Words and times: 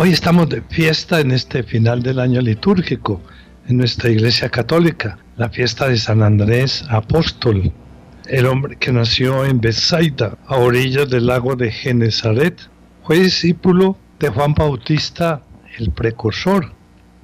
Hoy 0.00 0.12
estamos 0.12 0.48
de 0.48 0.62
fiesta 0.62 1.18
en 1.18 1.32
este 1.32 1.64
final 1.64 2.04
del 2.04 2.20
año 2.20 2.40
litúrgico 2.40 3.20
en 3.66 3.78
nuestra 3.78 4.08
Iglesia 4.10 4.48
Católica, 4.48 5.18
la 5.36 5.48
fiesta 5.48 5.88
de 5.88 5.96
San 5.96 6.22
Andrés 6.22 6.84
Apóstol, 6.88 7.72
el 8.28 8.46
hombre 8.46 8.76
que 8.76 8.92
nació 8.92 9.44
en 9.44 9.60
Bethsaida, 9.60 10.38
a 10.46 10.54
orillas 10.54 11.10
del 11.10 11.26
lago 11.26 11.56
de 11.56 11.72
Genezaret. 11.72 12.60
Fue 13.02 13.18
discípulo 13.18 13.98
de 14.20 14.28
Juan 14.28 14.54
Bautista, 14.54 15.42
el 15.78 15.90
precursor, 15.90 16.72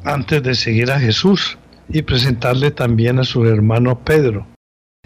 antes 0.03 0.43
de 0.43 0.57
seguir 0.57 0.91
a 0.91 0.99
Jesús 0.99 1.57
y 1.89 2.03
presentarle 2.03 2.73
también 2.73 3.21
a 3.21 3.25
su 3.25 3.45
hermano 3.45 4.01
Pedro. 4.01 4.49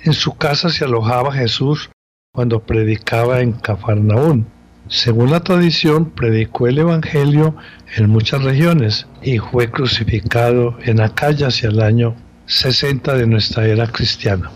En 0.02 0.14
su 0.14 0.38
casa 0.38 0.70
se 0.70 0.86
alojaba 0.86 1.34
Jesús 1.34 1.90
cuando 2.32 2.60
predicaba 2.60 3.42
en 3.42 3.52
Cafarnaún. 3.52 4.46
Según 4.88 5.30
la 5.30 5.40
tradición, 5.40 6.10
predicó 6.10 6.66
el 6.66 6.78
Evangelio 6.78 7.54
en 7.96 8.08
muchas 8.08 8.42
regiones 8.42 9.06
y 9.22 9.38
fue 9.38 9.70
crucificado 9.70 10.78
en 10.82 11.00
Acaya 11.00 11.48
hacia 11.48 11.68
el 11.68 11.80
año 11.80 12.16
60 12.46 13.14
de 13.14 13.26
nuestra 13.26 13.66
era 13.66 13.86
cristiana. 13.86 14.50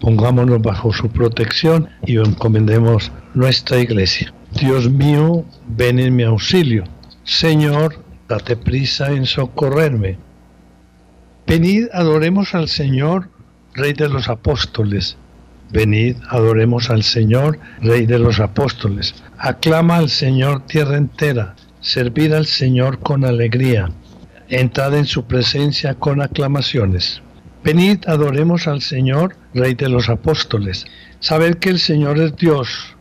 Pongámonos 0.00 0.60
bajo 0.60 0.92
su 0.92 1.08
protección 1.10 1.88
y 2.04 2.16
encomendemos 2.16 3.12
nuestra 3.34 3.78
iglesia. 3.78 4.34
Dios 4.60 4.90
mío, 4.90 5.44
ven 5.68 6.00
en 6.00 6.16
mi 6.16 6.24
auxilio. 6.24 6.82
Señor, 7.22 8.02
date 8.28 8.56
prisa 8.56 9.12
en 9.12 9.24
socorrerme. 9.24 10.18
Venid, 11.46 11.86
adoremos 11.92 12.54
al 12.56 12.68
Señor, 12.68 13.28
Rey 13.74 13.92
de 13.92 14.08
los 14.08 14.28
apóstoles. 14.28 15.16
Venid, 15.72 16.16
adoremos 16.28 16.90
al 16.90 17.02
Señor, 17.02 17.58
Rey 17.80 18.06
de 18.06 18.18
los 18.18 18.40
apóstoles. 18.40 19.14
Aclama 19.38 19.96
al 19.96 20.10
Señor 20.10 20.66
tierra 20.66 20.96
entera, 20.96 21.54
servid 21.80 22.32
al 22.32 22.46
Señor 22.46 22.98
con 22.98 23.24
alegría. 23.24 23.90
Entrad 24.48 24.96
en 24.96 25.06
su 25.06 25.26
presencia 25.26 25.94
con 25.94 26.20
aclamaciones. 26.20 27.22
Venid, 27.62 28.06
adoremos 28.06 28.66
al 28.66 28.82
Señor, 28.82 29.36
Rey 29.54 29.74
de 29.74 29.88
los 29.88 30.08
apóstoles. 30.08 30.86
Sabed 31.20 31.56
que 31.56 31.70
el 31.70 31.78
Señor 31.78 32.18
es 32.18 32.36
Dios. 32.36 32.96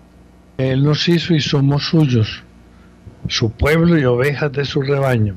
Él 0.57 0.83
nos 0.83 1.07
hizo 1.07 1.33
y 1.33 1.41
somos 1.41 1.85
suyos, 1.85 2.43
su 3.27 3.51
pueblo 3.51 3.97
y 3.97 4.05
ovejas 4.05 4.51
de 4.51 4.65
su 4.65 4.81
rebaño. 4.81 5.35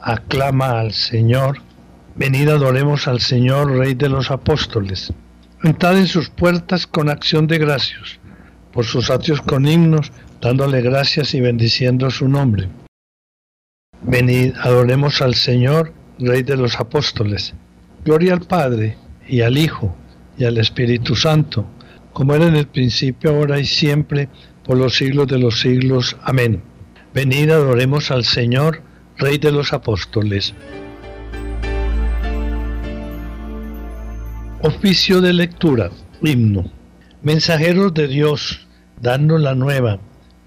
Aclama 0.00 0.80
al 0.80 0.92
Señor 0.92 1.58
Venid 2.16 2.48
adoremos 2.48 3.08
al 3.08 3.18
Señor, 3.18 3.76
Rey 3.76 3.94
de 3.94 4.08
los 4.08 4.30
apóstoles. 4.30 5.12
Entrad 5.64 5.96
en 5.96 6.06
sus 6.06 6.28
puertas 6.28 6.86
con 6.86 7.08
acción 7.08 7.46
de 7.46 7.56
gracias, 7.56 8.20
por 8.70 8.84
sus 8.84 9.08
atrios 9.08 9.40
con 9.40 9.66
himnos, 9.66 10.12
dándole 10.38 10.82
gracias 10.82 11.32
y 11.32 11.40
bendiciendo 11.40 12.10
su 12.10 12.28
nombre. 12.28 12.68
Venid, 14.02 14.52
adoremos 14.60 15.22
al 15.22 15.34
Señor, 15.34 15.94
Rey 16.18 16.42
de 16.42 16.58
los 16.58 16.78
apóstoles. 16.78 17.54
Gloria 18.04 18.34
al 18.34 18.42
Padre, 18.42 18.98
y 19.26 19.40
al 19.40 19.56
Hijo, 19.56 19.96
y 20.36 20.44
al 20.44 20.58
Espíritu 20.58 21.16
Santo, 21.16 21.64
como 22.12 22.34
era 22.34 22.46
en 22.46 22.56
el 22.56 22.66
principio, 22.66 23.30
ahora 23.30 23.58
y 23.58 23.64
siempre, 23.64 24.28
por 24.66 24.76
los 24.76 24.94
siglos 24.96 25.28
de 25.28 25.38
los 25.38 25.60
siglos. 25.60 26.14
Amén. 26.24 26.62
Venid, 27.14 27.48
adoremos 27.48 28.10
al 28.10 28.24
Señor, 28.26 28.82
Rey 29.16 29.38
de 29.38 29.50
los 29.50 29.72
apóstoles. 29.72 30.52
Oficio 34.66 35.20
de 35.20 35.34
lectura, 35.34 35.90
himno. 36.22 36.64
Mensajeros 37.22 37.92
de 37.92 38.08
Dios, 38.08 38.66
danos 38.98 39.38
la 39.38 39.54
nueva. 39.54 39.98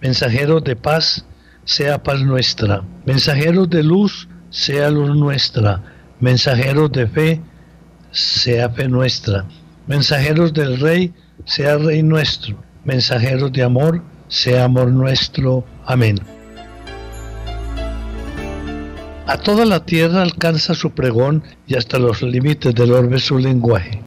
Mensajeros 0.01 0.63
de 0.63 0.75
paz, 0.75 1.23
sea 1.65 2.01
paz 2.01 2.21
nuestra. 2.21 2.81
Mensajeros 3.05 3.69
de 3.69 3.83
luz, 3.83 4.27
sea 4.49 4.89
luz 4.89 5.15
nuestra. 5.15 5.83
Mensajeros 6.19 6.91
de 6.93 7.05
fe, 7.05 7.41
sea 8.09 8.71
fe 8.71 8.87
nuestra. 8.87 9.45
Mensajeros 9.85 10.51
del 10.51 10.79
Rey, 10.79 11.13
sea 11.45 11.77
Rey 11.77 12.01
nuestro. 12.01 12.57
Mensajeros 12.85 13.53
de 13.53 13.61
amor, 13.61 14.01
sea 14.29 14.63
amor 14.63 14.87
nuestro. 14.87 15.63
Amén. 15.85 16.19
A 19.27 19.37
toda 19.37 19.63
la 19.63 19.85
tierra 19.85 20.23
alcanza 20.23 20.73
su 20.73 20.89
pregón 20.89 21.43
y 21.67 21.75
hasta 21.75 21.99
los 21.99 22.23
límites 22.23 22.73
del 22.73 22.93
orbe 22.93 23.19
su 23.19 23.37
lenguaje. 23.37 24.06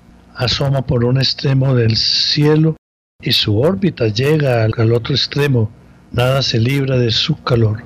asoma 0.35 0.85
por 0.85 1.05
un 1.05 1.17
extremo 1.17 1.75
del 1.75 1.95
cielo 1.95 2.75
y 3.21 3.31
su 3.31 3.59
órbita 3.59 4.07
llega 4.07 4.63
al, 4.63 4.93
otro 4.93 5.13
extremo, 5.13 5.71
nada 6.11 6.41
se 6.41 6.59
libra 6.59 6.97
de 6.97 7.11
su 7.11 7.41
calor. 7.43 7.85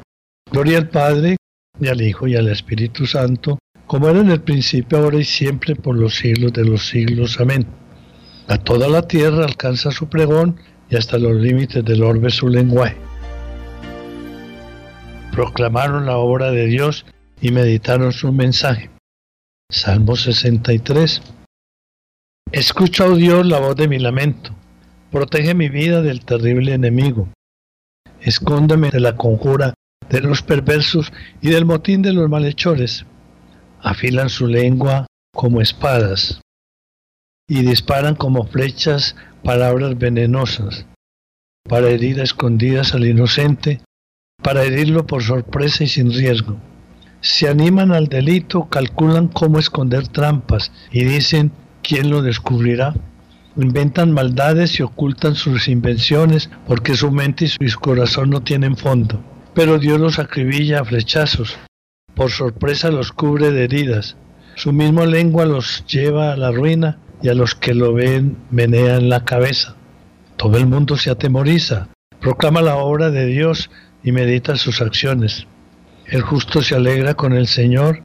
Gloria 0.51 0.78
al 0.78 0.89
Padre, 0.89 1.38
y 1.79 1.88
al 1.88 2.01
Hijo, 2.01 2.28
y 2.28 2.35
al 2.35 2.47
Espíritu 2.47 3.06
Santo, 3.06 3.59
como 3.85 4.09
era 4.09 4.19
en 4.19 4.31
el 4.31 4.41
principio, 4.41 4.97
ahora 4.97 5.19
y 5.19 5.25
siempre, 5.25 5.75
por 5.75 5.97
los 5.97 6.16
siglos 6.16 6.53
de 6.53 6.66
los 6.66 6.88
siglos. 6.88 7.39
Amén. 7.39 7.67
A 8.47 8.57
toda 8.57 8.88
la 8.88 9.01
tierra 9.07 9.44
alcanza 9.44 9.91
su 9.91 10.07
pregón 10.07 10.57
y 10.89 10.95
hasta 10.95 11.17
los 11.17 11.35
límites 11.35 11.83
del 11.83 12.03
orbe 12.03 12.29
su 12.29 12.47
lenguaje. 12.47 12.97
Proclamaron 15.31 16.06
la 16.06 16.17
obra 16.17 16.51
de 16.51 16.67
Dios 16.67 17.06
y 17.41 17.51
meditaron 17.51 18.13
su 18.13 18.31
mensaje. 18.31 18.89
Salmo 19.69 20.16
63. 20.16 21.22
Escucha, 22.55 23.05
oh 23.05 23.17
Dios, 23.17 23.45
la 23.45 23.59
voz 23.59 23.75
de 23.75 23.89
mi 23.89 23.99
lamento. 23.99 24.51
Protege 25.11 25.53
mi 25.53 25.67
vida 25.67 26.01
del 26.01 26.23
terrible 26.23 26.73
enemigo. 26.73 27.27
Escóndeme 28.21 28.91
de 28.91 29.01
la 29.01 29.17
conjura 29.17 29.73
de 30.09 30.21
los 30.21 30.41
perversos 30.41 31.11
y 31.41 31.49
del 31.49 31.65
motín 31.65 32.01
de 32.01 32.13
los 32.13 32.29
malhechores. 32.29 33.05
Afilan 33.81 34.29
su 34.29 34.47
lengua 34.47 35.05
como 35.33 35.59
espadas 35.59 36.39
y 37.45 37.61
disparan 37.61 38.15
como 38.15 38.47
flechas 38.47 39.18
palabras 39.44 39.97
venenosas 39.97 40.85
para 41.68 41.89
herir 41.89 42.21
a 42.21 42.24
escondidas 42.24 42.94
al 42.94 43.06
inocente, 43.06 43.81
para 44.41 44.63
herirlo 44.63 45.06
por 45.06 45.24
sorpresa 45.24 45.83
y 45.83 45.88
sin 45.88 46.09
riesgo. 46.13 46.56
Se 47.19 47.50
animan 47.50 47.91
al 47.91 48.07
delito, 48.07 48.69
calculan 48.69 49.27
cómo 49.27 49.59
esconder 49.59 50.07
trampas 50.07 50.71
y 50.94 51.03
dicen 51.03 51.51
¿quién 51.85 52.09
lo 52.09 52.21
descubrirá? 52.21 52.95
Inventan 53.55 54.11
maldades 54.11 54.79
y 54.79 54.83
ocultan 54.83 55.35
sus 55.35 55.67
invenciones 55.67 56.49
porque 56.67 56.95
su 56.95 57.11
mente 57.11 57.45
y 57.59 57.69
su 57.69 57.79
corazón 57.79 58.31
no 58.31 58.41
tienen 58.41 58.75
fondo. 58.75 59.23
Pero 59.53 59.77
Dios 59.77 59.99
los 59.99 60.19
acribilla 60.19 60.81
a 60.81 60.85
flechazos. 60.85 61.57
Por 62.15 62.31
sorpresa 62.31 62.89
los 62.89 63.11
cubre 63.11 63.51
de 63.51 63.65
heridas. 63.65 64.17
Su 64.55 64.73
misma 64.73 65.05
lengua 65.05 65.45
los 65.45 65.85
lleva 65.85 66.33
a 66.33 66.37
la 66.37 66.51
ruina 66.51 66.97
y 67.21 67.29
a 67.29 67.33
los 67.33 67.55
que 67.55 67.73
lo 67.73 67.93
ven 67.93 68.37
menean 68.49 69.09
la 69.09 69.23
cabeza. 69.23 69.75
Todo 70.37 70.57
el 70.57 70.65
mundo 70.65 70.97
se 70.97 71.11
atemoriza, 71.11 71.89
proclama 72.19 72.61
la 72.61 72.75
obra 72.77 73.11
de 73.11 73.25
Dios 73.27 73.69
y 74.03 74.11
medita 74.11 74.55
sus 74.57 74.81
acciones. 74.81 75.47
El 76.05 76.21
justo 76.21 76.61
se 76.61 76.75
alegra 76.75 77.13
con 77.13 77.33
el 77.33 77.47
Señor 77.47 78.03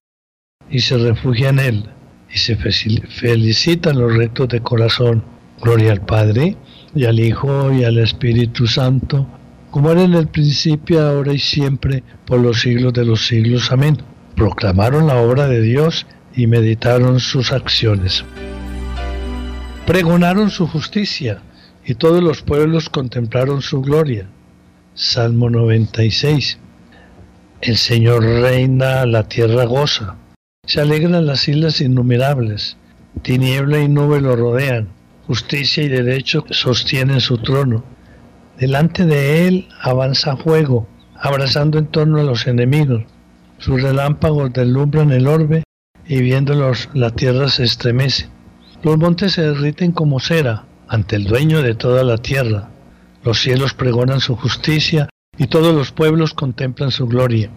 y 0.69 0.81
se 0.81 0.97
refugia 0.99 1.49
en 1.49 1.59
Él 1.59 1.91
y 2.33 2.39
se 2.39 2.57
felicitan 2.57 3.99
los 3.99 4.17
rectos 4.17 4.49
de 4.49 4.61
corazón. 4.61 5.23
Gloria 5.61 5.93
al 5.93 6.01
Padre, 6.01 6.57
y 6.95 7.05
al 7.05 7.21
Hijo, 7.21 7.73
y 7.73 7.85
al 7.85 7.99
Espíritu 7.99 8.67
Santo, 8.67 9.27
como 9.71 9.91
era 9.91 10.03
en 10.03 10.15
el 10.15 10.27
principio, 10.29 11.01
ahora 11.07 11.33
y 11.33 11.39
siempre, 11.39 12.03
por 12.25 12.41
los 12.41 12.61
siglos 12.61 12.93
de 12.93 13.05
los 13.05 13.27
siglos. 13.27 13.71
Amén. 13.71 13.99
Proclamaron 14.35 15.07
la 15.07 15.17
obra 15.17 15.47
de 15.47 15.61
Dios 15.61 16.07
y 16.35 16.47
meditaron 16.47 17.21
sus 17.21 17.53
acciones. 17.53 18.25
Pregonaron 19.87 20.51
su 20.51 20.67
justicia, 20.67 21.43
y 21.85 21.95
todos 21.95 22.23
los 22.23 22.43
pueblos 22.43 22.89
contemplaron 22.89 23.63
su 23.63 23.81
gloria. 23.81 24.29
Salmo 24.95 25.51
96. 25.51 26.59
El 27.61 27.77
Señor 27.77 28.23
reina, 28.23 29.05
la 29.07 29.29
tierra 29.29 29.65
goza. 29.65 30.17
Se 30.71 30.81
alegran 30.81 31.27
las 31.27 31.49
islas 31.49 31.81
innumerables, 31.81 32.77
tiniebla 33.23 33.81
y 33.81 33.89
nube 33.89 34.21
lo 34.21 34.37
rodean, 34.37 34.91
justicia 35.27 35.83
y 35.83 35.89
derecho 35.89 36.45
sostienen 36.51 37.21
su 37.21 37.39
trono. 37.39 37.83
Delante 38.57 39.05
de 39.05 39.49
él 39.49 39.69
avanza 39.81 40.37
fuego, 40.37 40.87
abrazando 41.17 41.81
en 41.81 41.87
torno 41.89 42.21
a 42.21 42.23
los 42.23 42.47
enemigos. 42.47 43.03
Sus 43.59 43.83
relámpagos 43.83 44.53
deslumbran 44.53 45.11
el 45.11 45.27
orbe 45.27 45.65
y 46.07 46.21
viéndolos 46.21 46.89
la 46.95 47.11
tierra 47.11 47.49
se 47.49 47.65
estremece. 47.65 48.29
Los 48.85 48.97
montes 48.97 49.33
se 49.33 49.43
derriten 49.43 49.91
como 49.91 50.21
cera 50.21 50.67
ante 50.87 51.17
el 51.17 51.25
dueño 51.25 51.63
de 51.63 51.75
toda 51.75 52.05
la 52.05 52.19
tierra. 52.19 52.71
Los 53.25 53.41
cielos 53.41 53.75
pregonan 53.75 54.21
su 54.21 54.37
justicia 54.37 55.09
y 55.37 55.49
todos 55.49 55.75
los 55.75 55.91
pueblos 55.91 56.33
contemplan 56.33 56.93
su 56.93 57.09
gloria. 57.09 57.51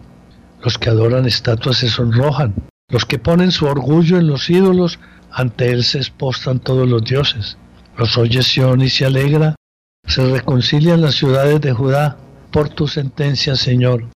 Los 0.64 0.78
que 0.78 0.90
adoran 0.90 1.26
estatuas 1.26 1.76
se 1.76 1.88
sonrojan. 1.88 2.54
Los 2.94 3.06
que 3.06 3.18
ponen 3.18 3.50
su 3.50 3.66
orgullo 3.66 4.18
en 4.18 4.28
los 4.28 4.48
ídolos, 4.48 5.00
ante 5.32 5.72
él 5.72 5.82
se 5.82 5.98
expostran 5.98 6.60
todos 6.60 6.88
los 6.88 7.02
dioses. 7.02 7.58
Los 7.98 8.16
oye 8.16 8.40
Sion 8.40 8.82
y 8.82 8.88
se 8.88 9.04
alegra. 9.04 9.56
Se 10.06 10.24
reconcilian 10.30 11.00
las 11.00 11.16
ciudades 11.16 11.60
de 11.60 11.72
Judá 11.72 12.16
por 12.52 12.68
tu 12.68 12.86
sentencia, 12.86 13.56
Señor. 13.56 14.10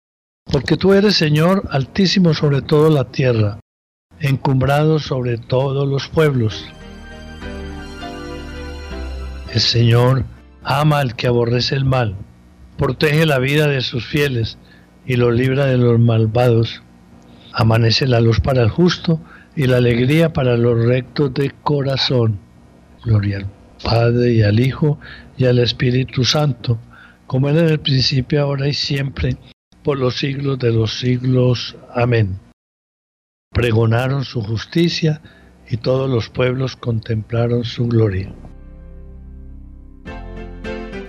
Porque 0.45 0.77
tú 0.77 0.93
eres, 0.93 1.15
Señor, 1.15 1.67
altísimo 1.71 2.35
sobre 2.35 2.61
toda 2.61 2.91
la 2.91 3.05
tierra, 3.05 3.59
encumbrado 4.19 4.99
sobre 4.99 5.39
todos 5.39 5.87
los 5.87 6.07
pueblos. 6.07 6.63
El 9.51 9.59
Señor 9.59 10.23
ama 10.63 10.99
al 10.99 11.15
que 11.15 11.25
aborrece 11.25 11.73
el 11.73 11.85
mal, 11.85 12.15
protege 12.77 13.25
la 13.25 13.39
vida 13.39 13.67
de 13.67 13.81
sus 13.81 14.05
fieles 14.05 14.59
y 15.03 15.15
lo 15.15 15.31
libra 15.31 15.65
de 15.65 15.77
los 15.79 15.99
malvados. 15.99 16.83
Amanece 17.59 18.05
la 18.05 18.21
luz 18.21 18.39
para 18.39 18.61
el 18.61 18.69
justo 18.69 19.19
y 19.55 19.65
la 19.65 19.77
alegría 19.77 20.31
para 20.31 20.55
los 20.57 20.85
rectos 20.85 21.33
de 21.33 21.51
corazón. 21.63 22.37
Gloria 23.03 23.37
al 23.37 23.47
Padre 23.83 24.33
y 24.33 24.43
al 24.43 24.59
Hijo 24.59 24.99
y 25.37 25.45
al 25.45 25.57
Espíritu 25.57 26.23
Santo, 26.23 26.77
como 27.25 27.49
era 27.49 27.61
en 27.61 27.69
el 27.69 27.79
principio, 27.79 28.43
ahora 28.43 28.67
y 28.67 28.75
siempre, 28.75 29.37
por 29.81 29.97
los 29.97 30.17
siglos 30.19 30.59
de 30.59 30.71
los 30.71 30.99
siglos. 30.99 31.75
Amén. 31.95 32.39
Pregonaron 33.51 34.23
su 34.23 34.43
justicia 34.43 35.19
y 35.67 35.77
todos 35.77 36.07
los 36.07 36.29
pueblos 36.29 36.75
contemplaron 36.75 37.63
su 37.63 37.87
gloria. 37.87 38.31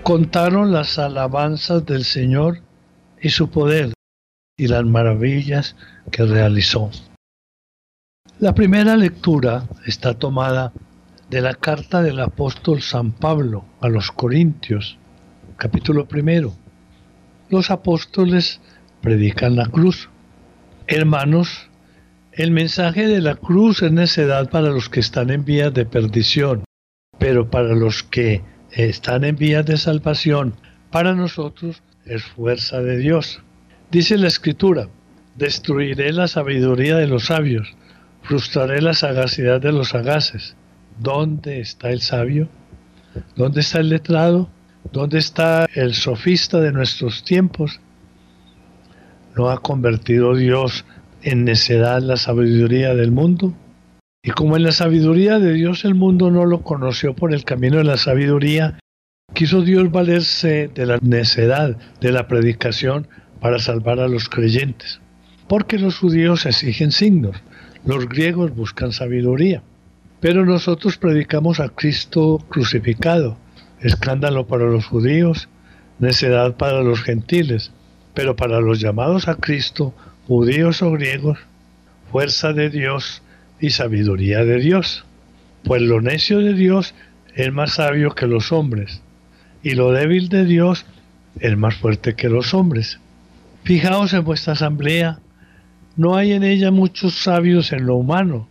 Contaron 0.02 0.72
las 0.72 0.98
alabanzas 0.98 1.84
del 1.84 2.04
Señor 2.04 2.62
y 3.20 3.28
su 3.28 3.50
poder 3.50 3.92
y 4.58 4.66
las 4.66 4.84
maravillas 4.84 5.76
que 6.10 6.24
realizó. 6.24 6.90
La 8.40 8.54
primera 8.54 8.96
lectura 8.96 9.66
está 9.86 10.14
tomada 10.14 10.72
de 11.30 11.40
la 11.40 11.54
carta 11.54 12.02
del 12.02 12.20
apóstol 12.20 12.82
San 12.82 13.12
Pablo 13.12 13.64
a 13.80 13.88
los 13.88 14.10
Corintios, 14.10 14.98
capítulo 15.56 16.06
primero. 16.06 16.54
Los 17.48 17.70
apóstoles 17.70 18.60
predican 19.00 19.56
la 19.56 19.66
cruz. 19.66 20.10
Hermanos, 20.86 21.70
el 22.32 22.50
mensaje 22.50 23.06
de 23.06 23.20
la 23.20 23.36
cruz 23.36 23.82
es 23.82 23.92
necedad 23.92 24.50
para 24.50 24.70
los 24.70 24.88
que 24.88 25.00
están 25.00 25.30
en 25.30 25.44
vías 25.44 25.72
de 25.72 25.86
perdición, 25.86 26.64
pero 27.18 27.50
para 27.50 27.74
los 27.74 28.02
que 28.02 28.42
están 28.70 29.24
en 29.24 29.36
vías 29.36 29.66
de 29.66 29.76
salvación, 29.76 30.54
para 30.90 31.14
nosotros 31.14 31.82
es 32.04 32.22
fuerza 32.24 32.80
de 32.80 32.98
Dios. 32.98 33.42
Dice 33.90 34.18
la 34.18 34.28
Escritura, 34.28 34.86
destruiré 35.36 36.12
la 36.12 36.28
sabiduría 36.28 36.96
de 36.96 37.06
los 37.06 37.26
sabios, 37.26 37.74
frustraré 38.20 38.82
la 38.82 38.92
sagacidad 38.92 39.62
de 39.62 39.72
los 39.72 39.90
sagaces. 39.90 40.56
¿Dónde 40.98 41.60
está 41.60 41.88
el 41.90 42.02
sabio? 42.02 42.48
¿Dónde 43.34 43.60
está 43.60 43.78
el 43.78 43.88
letrado? 43.88 44.50
¿Dónde 44.92 45.18
está 45.18 45.66
el 45.74 45.94
sofista 45.94 46.60
de 46.60 46.72
nuestros 46.72 47.24
tiempos? 47.24 47.80
¿No 49.34 49.48
ha 49.48 49.62
convertido 49.62 50.34
Dios 50.34 50.84
en 51.22 51.46
necedad 51.46 52.02
la 52.02 52.18
sabiduría 52.18 52.94
del 52.94 53.10
mundo? 53.10 53.54
Y 54.22 54.32
como 54.32 54.58
en 54.58 54.64
la 54.64 54.72
sabiduría 54.72 55.38
de 55.38 55.54
Dios 55.54 55.86
el 55.86 55.94
mundo 55.94 56.30
no 56.30 56.44
lo 56.44 56.60
conoció 56.60 57.14
por 57.14 57.32
el 57.32 57.44
camino 57.44 57.78
de 57.78 57.84
la 57.84 57.96
sabiduría, 57.96 58.78
quiso 59.32 59.62
Dios 59.62 59.90
valerse 59.90 60.68
de 60.74 60.84
la 60.84 60.98
necedad 61.00 61.78
de 62.02 62.12
la 62.12 62.28
predicación 62.28 63.08
para 63.40 63.58
salvar 63.58 64.00
a 64.00 64.08
los 64.08 64.28
creyentes. 64.28 65.00
Porque 65.48 65.78
los 65.78 65.98
judíos 65.98 66.46
exigen 66.46 66.92
signos, 66.92 67.36
los 67.84 68.08
griegos 68.08 68.54
buscan 68.54 68.92
sabiduría. 68.92 69.62
Pero 70.20 70.44
nosotros 70.44 70.98
predicamos 70.98 71.60
a 71.60 71.68
Cristo 71.68 72.44
crucificado, 72.48 73.38
escándalo 73.80 74.46
para 74.46 74.64
los 74.64 74.86
judíos, 74.86 75.48
necedad 75.98 76.56
para 76.56 76.82
los 76.82 77.02
gentiles, 77.02 77.72
pero 78.14 78.36
para 78.36 78.60
los 78.60 78.80
llamados 78.80 79.28
a 79.28 79.36
Cristo, 79.36 79.94
judíos 80.26 80.82
o 80.82 80.90
griegos, 80.92 81.38
fuerza 82.10 82.52
de 82.52 82.68
Dios 82.68 83.22
y 83.60 83.70
sabiduría 83.70 84.44
de 84.44 84.58
Dios. 84.58 85.04
Pues 85.64 85.82
lo 85.82 86.00
necio 86.00 86.40
de 86.40 86.54
Dios 86.54 86.94
es 87.34 87.52
más 87.52 87.74
sabio 87.74 88.14
que 88.14 88.26
los 88.26 88.52
hombres, 88.52 89.02
y 89.62 89.74
lo 89.74 89.92
débil 89.92 90.28
de 90.28 90.44
Dios 90.44 90.84
es 91.40 91.56
más 91.56 91.76
fuerte 91.76 92.14
que 92.14 92.28
los 92.28 92.54
hombres. 92.54 92.98
Fijaos 93.64 94.12
en 94.14 94.24
vuestra 94.24 94.54
asamblea, 94.54 95.20
no 95.96 96.16
hay 96.16 96.32
en 96.32 96.44
ella 96.44 96.70
muchos 96.70 97.22
sabios 97.22 97.72
en 97.72 97.84
lo 97.86 97.96
humano, 97.96 98.48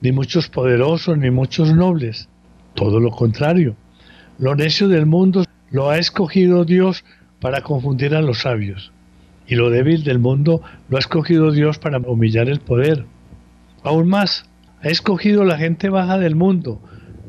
ni 0.00 0.12
muchos 0.12 0.48
poderosos, 0.48 1.18
ni 1.18 1.30
muchos 1.30 1.74
nobles. 1.74 2.28
Todo 2.74 3.00
lo 3.00 3.10
contrario. 3.10 3.76
Lo 4.38 4.54
necio 4.54 4.88
del 4.88 5.06
mundo 5.06 5.44
lo 5.70 5.90
ha 5.90 5.98
escogido 5.98 6.64
Dios 6.64 7.04
para 7.40 7.62
confundir 7.62 8.14
a 8.14 8.22
los 8.22 8.40
sabios, 8.40 8.92
y 9.46 9.54
lo 9.54 9.70
débil 9.70 10.04
del 10.04 10.18
mundo 10.18 10.62
lo 10.88 10.96
ha 10.96 11.00
escogido 11.00 11.52
Dios 11.52 11.78
para 11.78 11.98
humillar 11.98 12.48
el 12.48 12.60
poder. 12.60 13.04
Aún 13.82 14.08
más, 14.08 14.48
ha 14.82 14.88
escogido 14.88 15.44
la 15.44 15.58
gente 15.58 15.88
baja 15.88 16.18
del 16.18 16.36
mundo, 16.36 16.80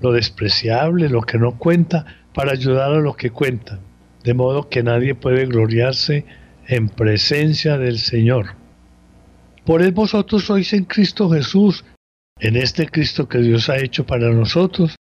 lo 0.01 0.11
despreciable, 0.11 1.09
lo 1.09 1.21
que 1.21 1.37
no 1.37 1.57
cuenta, 1.57 2.05
para 2.33 2.51
ayudar 2.51 2.91
a 2.91 2.99
lo 2.99 3.15
que 3.15 3.31
cuenta, 3.31 3.79
de 4.23 4.33
modo 4.33 4.69
que 4.69 4.83
nadie 4.83 5.15
puede 5.15 5.45
gloriarse 5.45 6.25
en 6.67 6.89
presencia 6.89 7.77
del 7.77 7.99
Señor. 7.99 8.55
Por 9.65 9.81
él 9.81 9.91
vosotros 9.91 10.45
sois 10.45 10.73
en 10.73 10.85
Cristo 10.85 11.29
Jesús, 11.29 11.85
en 12.39 12.55
este 12.55 12.87
Cristo 12.87 13.27
que 13.27 13.39
Dios 13.39 13.69
ha 13.69 13.77
hecho 13.77 14.05
para 14.05 14.31
nosotros, 14.31 14.95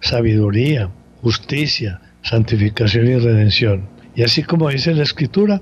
sabiduría, 0.00 0.90
justicia, 1.22 2.00
santificación 2.22 3.06
y 3.06 3.18
redención. 3.18 3.88
Y 4.14 4.22
así 4.22 4.42
como 4.42 4.68
dice 4.68 4.94
la 4.94 5.02
Escritura, 5.02 5.60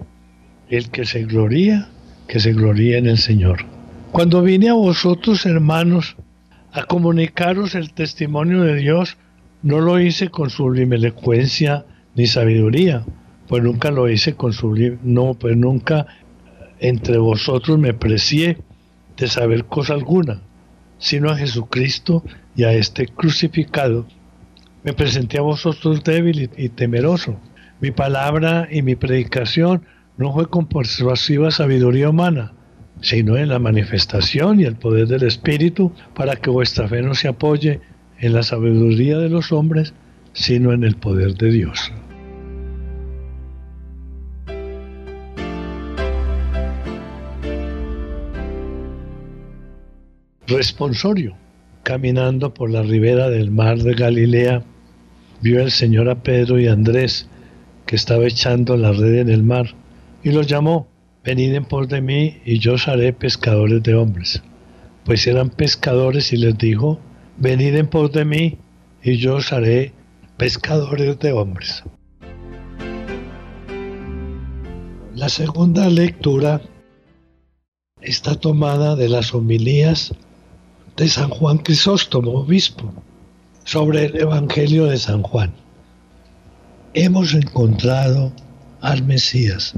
el 0.69 0.91
que 0.91 1.05
se 1.05 1.25
gloría, 1.25 1.89
que 2.29 2.41
se 2.41 2.53
gloría 2.53 2.99
en 2.99 3.07
el 3.07 3.19
Señor. 3.19 3.65
Cuando 4.13 4.43
vine 4.43 4.69
a 4.69 4.75
vosotros, 4.75 5.47
hermanos, 5.47 6.17
a 6.73 6.85
comunicaros 6.85 7.75
el 7.75 7.93
testimonio 7.93 8.63
de 8.63 8.77
Dios, 8.77 9.17
no 9.63 9.81
lo 9.81 10.01
hice 10.01 10.29
con 10.29 10.51
sublime 10.51 10.97
elocuencia 10.97 11.87
ni 12.15 12.27
sabiduría, 12.27 13.05
pues 13.49 13.63
nunca 13.63 13.91
lo 13.91 14.09
hice 14.09 14.35
con 14.35 14.53
sublime, 14.53 14.99
no, 15.03 15.35
pues 15.35 15.57
nunca 15.57 16.07
entre 16.79 17.19
vosotros 17.19 17.79
me 17.79 17.95
precié 17.95 18.59
de 19.17 19.29
saber 19.29 19.65
cosa 19.65 19.95
alguna, 19.95 20.43
sino 20.99 21.31
a 21.31 21.37
Jesucristo 21.37 22.23
y 22.55 22.65
a 22.65 22.73
este 22.73 23.07
crucificado. 23.07 24.07
Me 24.83 24.93
presenté 24.93 25.39
a 25.39 25.43
vosotros 25.43 26.05
débil 26.05 26.51
y, 26.57 26.65
y 26.65 26.69
temeroso. 26.69 27.41
Mi 27.81 27.91
palabra 27.91 28.69
y 28.71 28.83
mi 28.83 28.95
predicación 28.95 29.83
no 30.17 30.33
fue 30.33 30.49
con 30.49 30.67
persuasiva 30.67 31.51
sabiduría 31.51 32.11
humana, 32.11 32.53
sino 33.01 33.37
en 33.37 33.49
la 33.49 33.59
manifestación 33.59 34.61
y 34.61 34.65
el 34.65 34.77
poder 34.77 35.09
del 35.09 35.25
Espíritu, 35.25 35.93
para 36.15 36.37
que 36.37 36.51
vuestra 36.51 36.89
fe 36.89 37.03
no 37.03 37.15
se 37.15 37.29
apoye 37.29 37.81
en 38.19 38.33
la 38.33 38.43
sabiduría 38.43 39.19
de 39.19 39.29
los 39.29 39.53
hombres, 39.53 39.93
sino 40.33 40.73
en 40.73 40.85
el 40.85 40.97
poder 40.97 41.35
de 41.35 41.51
Dios. 41.51 41.93
Responsorio. 50.47 51.37
Caminando 51.83 52.55
por 52.55 52.71
la 52.71 52.83
ribera 52.83 53.29
del 53.31 53.51
mar 53.51 53.79
de 53.79 53.95
Galilea, 53.95 54.63
vio 55.41 55.61
el 55.61 55.71
Señor 55.71 56.09
a 56.09 56.23
Pedro 56.23 56.59
y 56.61 56.69
Andrés, 56.69 57.29
que 57.85 57.97
estaba 57.97 58.27
echando 58.27 58.77
la 58.77 58.93
red 58.93 59.17
en 59.17 59.29
el 59.29 59.43
mar, 59.43 59.75
y 60.23 60.31
los 60.31 60.47
llamó 60.47 60.89
venid 61.27 61.55
en 61.55 61.65
pos 61.65 61.89
de 61.89 62.01
mí 62.01 62.41
y 62.45 62.61
yo 62.61 62.75
os 62.75 62.87
haré 62.87 63.13
pescadores 63.13 63.83
de 63.83 63.97
hombres. 63.97 64.43
Pues 65.05 65.27
eran 65.27 65.51
pescadores 65.51 66.33
y 66.33 66.37
les 66.37 66.57
dijo, 66.57 67.01
venid 67.37 67.75
en 67.75 67.89
pos 67.89 68.13
de 68.13 68.25
mí 68.25 68.59
y 69.03 69.17
yo 69.17 69.37
os 69.37 69.53
haré 69.53 69.93
pescadores 70.37 71.19
de 71.19 71.33
hombres. 71.33 71.83
La 75.17 75.29
segunda 75.29 75.89
lectura 75.89 76.61
está 78.01 78.37
tomada 78.37 78.95
de 78.95 79.09
las 79.09 79.35
homilías 79.35 80.15
de 80.97 81.09
San 81.09 81.29
Juan 81.29 81.59
Crisóstomo, 81.59 82.33
obispo, 82.33 82.91
sobre 83.65 84.07
el 84.07 84.17
Evangelio 84.17 84.87
de 84.87 84.99
San 84.99 85.23
Juan. 85.23 85.53
Hemos 86.95 87.35
encontrado 87.35 88.33
al 88.81 89.03
Mesías 89.03 89.75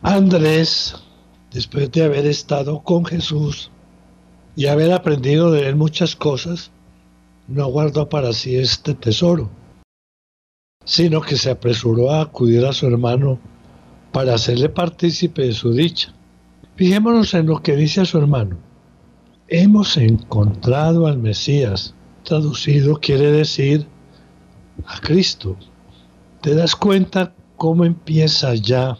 Andrés, 0.00 0.96
después 1.50 1.90
de 1.92 2.04
haber 2.04 2.26
estado 2.26 2.82
con 2.82 3.04
Jesús 3.04 3.70
y 4.56 4.66
haber 4.66 4.92
aprendido 4.92 5.50
de 5.50 5.68
él 5.68 5.76
muchas 5.76 6.16
cosas, 6.16 6.70
no 7.48 7.66
guardó 7.66 8.08
para 8.08 8.32
sí 8.32 8.56
este 8.56 8.94
tesoro, 8.94 9.50
sino 10.84 11.20
que 11.20 11.36
se 11.36 11.50
apresuró 11.50 12.10
a 12.10 12.22
acudir 12.22 12.64
a 12.64 12.72
su 12.72 12.86
hermano 12.86 13.38
para 14.12 14.34
hacerle 14.34 14.68
partícipe 14.70 15.42
de 15.42 15.52
su 15.52 15.72
dicha. 15.72 16.14
Fijémonos 16.76 17.34
en 17.34 17.46
lo 17.46 17.62
que 17.62 17.76
dice 17.76 18.00
a 18.00 18.04
su 18.04 18.18
hermano. 18.18 18.58
Hemos 19.48 19.98
encontrado 19.98 21.06
al 21.06 21.18
Mesías. 21.18 21.94
Traducido 22.22 22.98
quiere 22.98 23.30
decir 23.30 23.86
a 24.86 24.98
Cristo. 25.00 25.56
¿Te 26.40 26.54
das 26.54 26.74
cuenta 26.74 27.34
cómo 27.56 27.84
empieza 27.84 28.54
ya, 28.54 28.96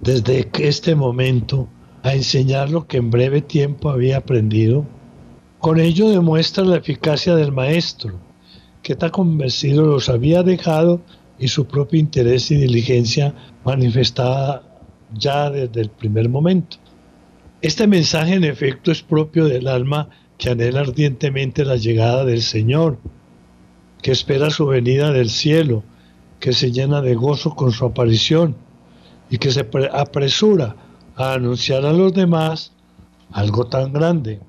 desde 0.00 0.48
este 0.58 0.94
momento, 0.94 1.68
a 2.02 2.14
enseñar 2.14 2.70
lo 2.70 2.86
que 2.86 2.96
en 2.96 3.10
breve 3.10 3.42
tiempo 3.42 3.90
había 3.90 4.16
aprendido? 4.16 4.86
Con 5.58 5.78
ello 5.78 6.08
demuestra 6.08 6.64
la 6.64 6.76
eficacia 6.76 7.36
del 7.36 7.52
maestro, 7.52 8.14
que 8.82 8.94
tan 8.94 9.10
convencido 9.10 9.84
los 9.84 10.08
había 10.08 10.42
dejado 10.42 11.02
y 11.38 11.48
su 11.48 11.66
propio 11.66 12.00
interés 12.00 12.50
y 12.50 12.56
diligencia 12.56 13.34
manifestada 13.66 14.62
ya 15.12 15.50
desde 15.50 15.82
el 15.82 15.90
primer 15.90 16.30
momento. 16.30 16.78
Este 17.62 17.86
mensaje 17.86 18.34
en 18.34 18.44
efecto 18.44 18.90
es 18.90 19.02
propio 19.02 19.46
del 19.46 19.68
alma 19.68 20.10
que 20.38 20.50
anhela 20.50 20.80
ardientemente 20.80 21.64
la 21.64 21.76
llegada 21.76 22.24
del 22.24 22.42
Señor, 22.42 22.98
que 24.02 24.12
espera 24.12 24.50
su 24.50 24.66
venida 24.66 25.12
del 25.12 25.30
cielo, 25.30 25.82
que 26.40 26.52
se 26.52 26.72
llena 26.72 27.00
de 27.00 27.14
gozo 27.14 27.54
con 27.54 27.72
su 27.72 27.86
aparición 27.86 28.56
y 29.30 29.38
que 29.38 29.50
se 29.50 29.66
apresura 29.92 30.76
a 31.16 31.34
anunciar 31.34 31.86
a 31.86 31.92
los 31.92 32.12
demás 32.12 32.72
algo 33.32 33.66
tan 33.66 33.92
grande. 33.92 34.40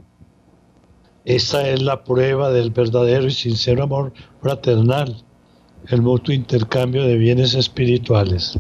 Esta 1.24 1.70
es 1.70 1.82
la 1.82 2.04
prueba 2.04 2.52
del 2.52 2.72
verdadero 2.72 3.26
y 3.26 3.32
sincero 3.32 3.84
amor 3.84 4.14
fraternal, 4.42 5.24
el 5.88 6.02
mutuo 6.02 6.34
intercambio 6.34 7.04
de 7.04 7.18
bienes 7.18 7.54
espirituales. 7.56 8.60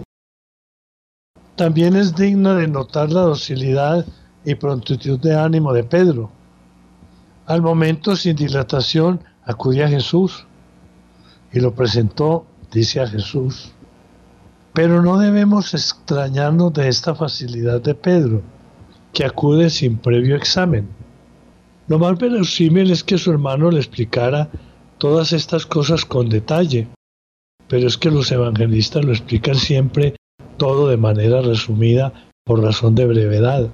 También 1.55 1.95
es 1.95 2.15
digna 2.15 2.55
de 2.55 2.67
notar 2.67 3.11
la 3.11 3.21
docilidad 3.21 4.05
y 4.45 4.55
prontitud 4.55 5.19
de 5.19 5.35
ánimo 5.35 5.73
de 5.73 5.83
Pedro. 5.83 6.31
Al 7.47 7.61
momento, 7.61 8.15
sin 8.15 8.35
dilatación, 8.35 9.19
acudió 9.43 9.85
a 9.85 9.89
Jesús 9.89 10.45
y 11.51 11.59
lo 11.59 11.73
presentó, 11.73 12.45
dice 12.71 13.01
a 13.01 13.07
Jesús. 13.07 13.71
Pero 14.73 15.01
no 15.01 15.17
debemos 15.17 15.73
extrañarnos 15.73 16.73
de 16.73 16.87
esta 16.87 17.15
facilidad 17.15 17.81
de 17.81 17.95
Pedro, 17.95 18.41
que 19.13 19.25
acude 19.25 19.69
sin 19.69 19.97
previo 19.97 20.35
examen. 20.35 20.89
Lo 21.87 21.99
más 21.99 22.17
verosímil 22.17 22.91
es 22.91 23.03
que 23.03 23.17
su 23.17 23.31
hermano 23.31 23.71
le 23.71 23.77
explicara 23.77 24.49
todas 24.97 25.33
estas 25.33 25.65
cosas 25.65 26.03
con 26.03 26.29
detalle, 26.29 26.87
pero 27.67 27.87
es 27.87 27.97
que 27.97 28.11
los 28.11 28.31
evangelistas 28.31 29.05
lo 29.05 29.11
explican 29.11 29.55
siempre 29.55 30.15
todo 30.57 30.89
de 30.89 30.97
manera 30.97 31.41
resumida 31.41 32.11
por 32.43 32.61
razón 32.61 32.95
de 32.95 33.05
brevedad. 33.05 33.71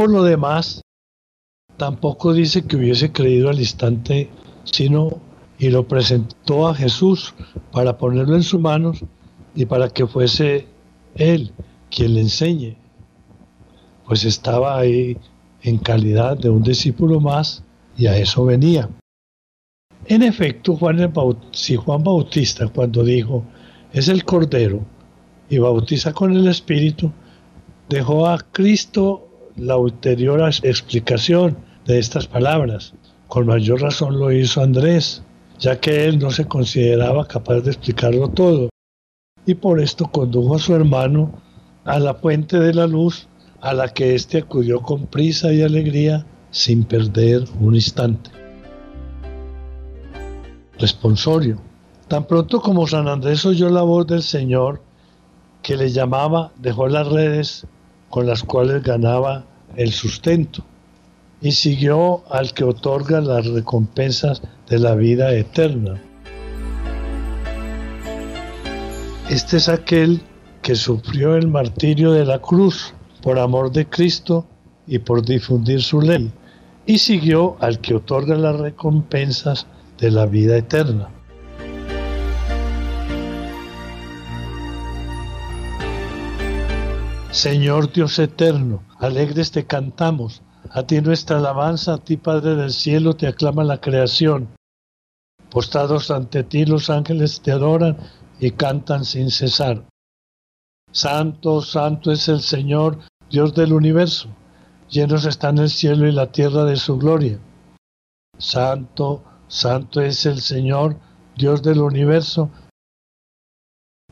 Por 0.00 0.08
lo 0.08 0.22
demás, 0.22 0.80
tampoco 1.76 2.32
dice 2.32 2.62
que 2.62 2.76
hubiese 2.76 3.12
creído 3.12 3.50
al 3.50 3.58
instante, 3.58 4.30
sino 4.64 5.20
y 5.58 5.68
lo 5.68 5.86
presentó 5.86 6.68
a 6.68 6.74
Jesús 6.74 7.34
para 7.70 7.98
ponerlo 7.98 8.34
en 8.34 8.42
sus 8.42 8.58
manos 8.58 9.04
y 9.54 9.66
para 9.66 9.90
que 9.90 10.06
fuese 10.06 10.66
Él 11.16 11.52
quien 11.90 12.14
le 12.14 12.22
enseñe. 12.22 12.78
Pues 14.06 14.24
estaba 14.24 14.78
ahí 14.78 15.18
en 15.60 15.76
calidad 15.76 16.38
de 16.38 16.48
un 16.48 16.62
discípulo 16.62 17.20
más 17.20 17.62
y 17.94 18.06
a 18.06 18.16
eso 18.16 18.46
venía. 18.46 18.88
En 20.06 20.22
efecto, 20.22 20.76
Juan 20.76 21.12
si 21.50 21.76
Juan 21.76 22.02
Bautista 22.02 22.68
cuando 22.68 23.04
dijo, 23.04 23.44
es 23.92 24.08
el 24.08 24.24
Cordero 24.24 24.80
y 25.50 25.58
bautiza 25.58 26.14
con 26.14 26.32
el 26.32 26.48
Espíritu, 26.48 27.12
dejó 27.90 28.26
a 28.26 28.38
Cristo 28.38 29.26
la 29.60 29.76
ulterior 29.76 30.40
explicación 30.62 31.58
de 31.84 31.98
estas 31.98 32.26
palabras. 32.26 32.94
Con 33.28 33.46
mayor 33.46 33.82
razón 33.82 34.18
lo 34.18 34.32
hizo 34.32 34.62
Andrés, 34.62 35.22
ya 35.58 35.78
que 35.78 36.06
él 36.06 36.18
no 36.18 36.30
se 36.30 36.46
consideraba 36.46 37.28
capaz 37.28 37.60
de 37.60 37.70
explicarlo 37.70 38.28
todo, 38.28 38.70
y 39.46 39.54
por 39.54 39.80
esto 39.80 40.10
condujo 40.10 40.56
a 40.56 40.58
su 40.58 40.74
hermano 40.74 41.32
a 41.84 41.98
la 41.98 42.14
fuente 42.14 42.58
de 42.58 42.72
la 42.74 42.86
luz 42.86 43.28
a 43.60 43.74
la 43.74 43.88
que 43.88 44.14
éste 44.14 44.38
acudió 44.38 44.80
con 44.80 45.06
prisa 45.06 45.52
y 45.52 45.62
alegría 45.62 46.26
sin 46.50 46.84
perder 46.84 47.44
un 47.60 47.74
instante. 47.74 48.30
Responsorio. 50.78 51.60
Tan 52.08 52.24
pronto 52.24 52.60
como 52.60 52.86
San 52.86 53.06
Andrés 53.06 53.44
oyó 53.44 53.68
la 53.68 53.82
voz 53.82 54.06
del 54.06 54.22
Señor 54.22 54.82
que 55.62 55.76
le 55.76 55.90
llamaba, 55.90 56.52
dejó 56.56 56.88
las 56.88 57.06
redes 57.06 57.66
con 58.08 58.26
las 58.26 58.42
cuales 58.42 58.82
ganaba 58.82 59.44
el 59.76 59.92
sustento 59.92 60.64
y 61.40 61.52
siguió 61.52 62.22
al 62.30 62.52
que 62.52 62.64
otorga 62.64 63.20
las 63.20 63.46
recompensas 63.46 64.42
de 64.68 64.78
la 64.78 64.94
vida 64.94 65.32
eterna. 65.32 66.00
Este 69.30 69.56
es 69.56 69.68
aquel 69.68 70.20
que 70.62 70.74
sufrió 70.74 71.36
el 71.36 71.48
martirio 71.48 72.12
de 72.12 72.24
la 72.24 72.40
cruz 72.40 72.94
por 73.22 73.38
amor 73.38 73.70
de 73.72 73.86
Cristo 73.86 74.46
y 74.86 74.98
por 74.98 75.24
difundir 75.24 75.82
su 75.82 76.00
ley, 76.00 76.30
y 76.84 76.98
siguió 76.98 77.56
al 77.60 77.80
que 77.80 77.94
otorga 77.94 78.34
las 78.34 78.58
recompensas 78.58 79.66
de 79.98 80.10
la 80.10 80.26
vida 80.26 80.56
eterna. 80.56 81.08
Señor 87.40 87.90
Dios 87.90 88.18
eterno, 88.18 88.84
alegres 88.98 89.50
te 89.50 89.64
cantamos, 89.64 90.42
a 90.72 90.82
ti 90.82 91.00
nuestra 91.00 91.38
alabanza, 91.38 91.94
a 91.94 91.96
ti 91.96 92.18
Padre 92.18 92.54
del 92.54 92.70
cielo 92.70 93.16
te 93.16 93.26
aclama 93.26 93.64
la 93.64 93.80
creación. 93.80 94.48
Postrados 95.50 96.10
ante 96.10 96.44
ti 96.44 96.66
los 96.66 96.90
ángeles 96.90 97.40
te 97.40 97.50
adoran 97.50 97.96
y 98.40 98.50
cantan 98.50 99.06
sin 99.06 99.30
cesar. 99.30 99.86
Santo, 100.92 101.62
santo 101.62 102.12
es 102.12 102.28
el 102.28 102.42
Señor, 102.42 102.98
Dios 103.30 103.54
del 103.54 103.72
universo, 103.72 104.28
llenos 104.90 105.24
están 105.24 105.56
el 105.56 105.70
cielo 105.70 106.06
y 106.06 106.12
la 106.12 106.30
tierra 106.30 106.66
de 106.66 106.76
su 106.76 106.98
gloria. 106.98 107.38
Santo, 108.36 109.24
santo 109.48 110.02
es 110.02 110.26
el 110.26 110.42
Señor, 110.42 110.98
Dios 111.38 111.62
del 111.62 111.80
universo. 111.80 112.50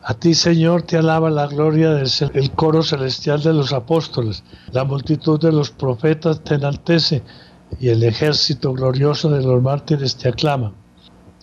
A 0.03 0.15
ti, 0.15 0.35
Señor, 0.35 0.83
te 0.83 0.97
alaba 0.97 1.29
la 1.29 1.47
gloria 1.47 1.91
del 1.91 2.51
coro 2.53 2.83
celestial 2.83 3.43
de 3.43 3.53
los 3.53 3.73
apóstoles, 3.73 4.45
la 4.73 4.85
multitud 4.85 5.41
de 5.41 5.53
los 5.53 5.71
profetas 5.71 6.43
te 6.43 6.55
enaltece 6.55 7.23
y 7.81 7.89
el 7.89 8.03
ejército 8.03 8.73
glorioso 8.73 9.29
de 9.29 9.43
los 9.43 9.63
mártires 9.63 10.17
te 10.17 10.29
aclama. 10.29 10.73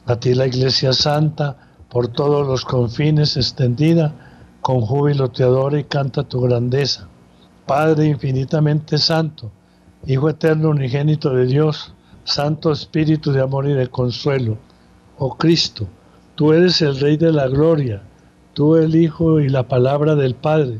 A 0.06 0.16
ti 0.16 0.34
la 0.34 0.48
Iglesia 0.48 0.94
Santa, 0.94 1.58
por 1.90 2.08
todos 2.08 2.48
los 2.48 2.66
confines 2.66 3.38
extendida, 3.38 4.14
con 4.62 4.82
júbilo 4.82 5.30
te 5.30 5.44
adora 5.44 5.80
y 5.80 5.84
canta 5.84 6.24
tu 6.24 6.42
grandeza. 6.42 7.08
Padre 7.66 8.06
infinitamente 8.06 8.98
santo, 8.98 9.52
Hijo 10.08 10.30
eterno 10.30 10.70
unigénito 10.70 11.32
de 11.32 11.48
Dios, 11.48 11.92
Santo 12.26 12.72
Espíritu 12.72 13.32
de 13.32 13.42
amor 13.42 13.68
y 13.68 13.74
de 13.74 13.88
consuelo. 13.88 14.56
Oh 15.18 15.36
Cristo, 15.36 15.88
tú 16.36 16.54
eres 16.54 16.80
el 16.84 17.00
Rey 17.00 17.18
de 17.18 17.32
la 17.32 17.48
gloria, 17.48 18.04
tú 18.56 18.78
el 18.78 18.96
Hijo 18.96 19.42
y 19.42 19.50
la 19.50 19.68
palabra 19.68 20.16
del 20.16 20.34
Padre, 20.34 20.80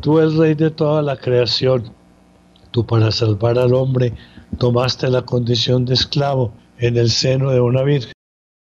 tú 0.00 0.20
el 0.20 0.38
Rey 0.38 0.54
de 0.54 0.70
toda 0.70 1.02
la 1.02 1.16
creación. 1.16 1.92
Tú 2.70 2.86
para 2.86 3.10
salvar 3.10 3.58
al 3.58 3.74
hombre 3.74 4.14
tomaste 4.58 5.10
la 5.10 5.22
condición 5.22 5.84
de 5.84 5.94
esclavo 5.94 6.52
en 6.78 6.96
el 6.96 7.10
seno 7.10 7.50
de 7.50 7.60
una 7.60 7.82
virgen. 7.82 8.12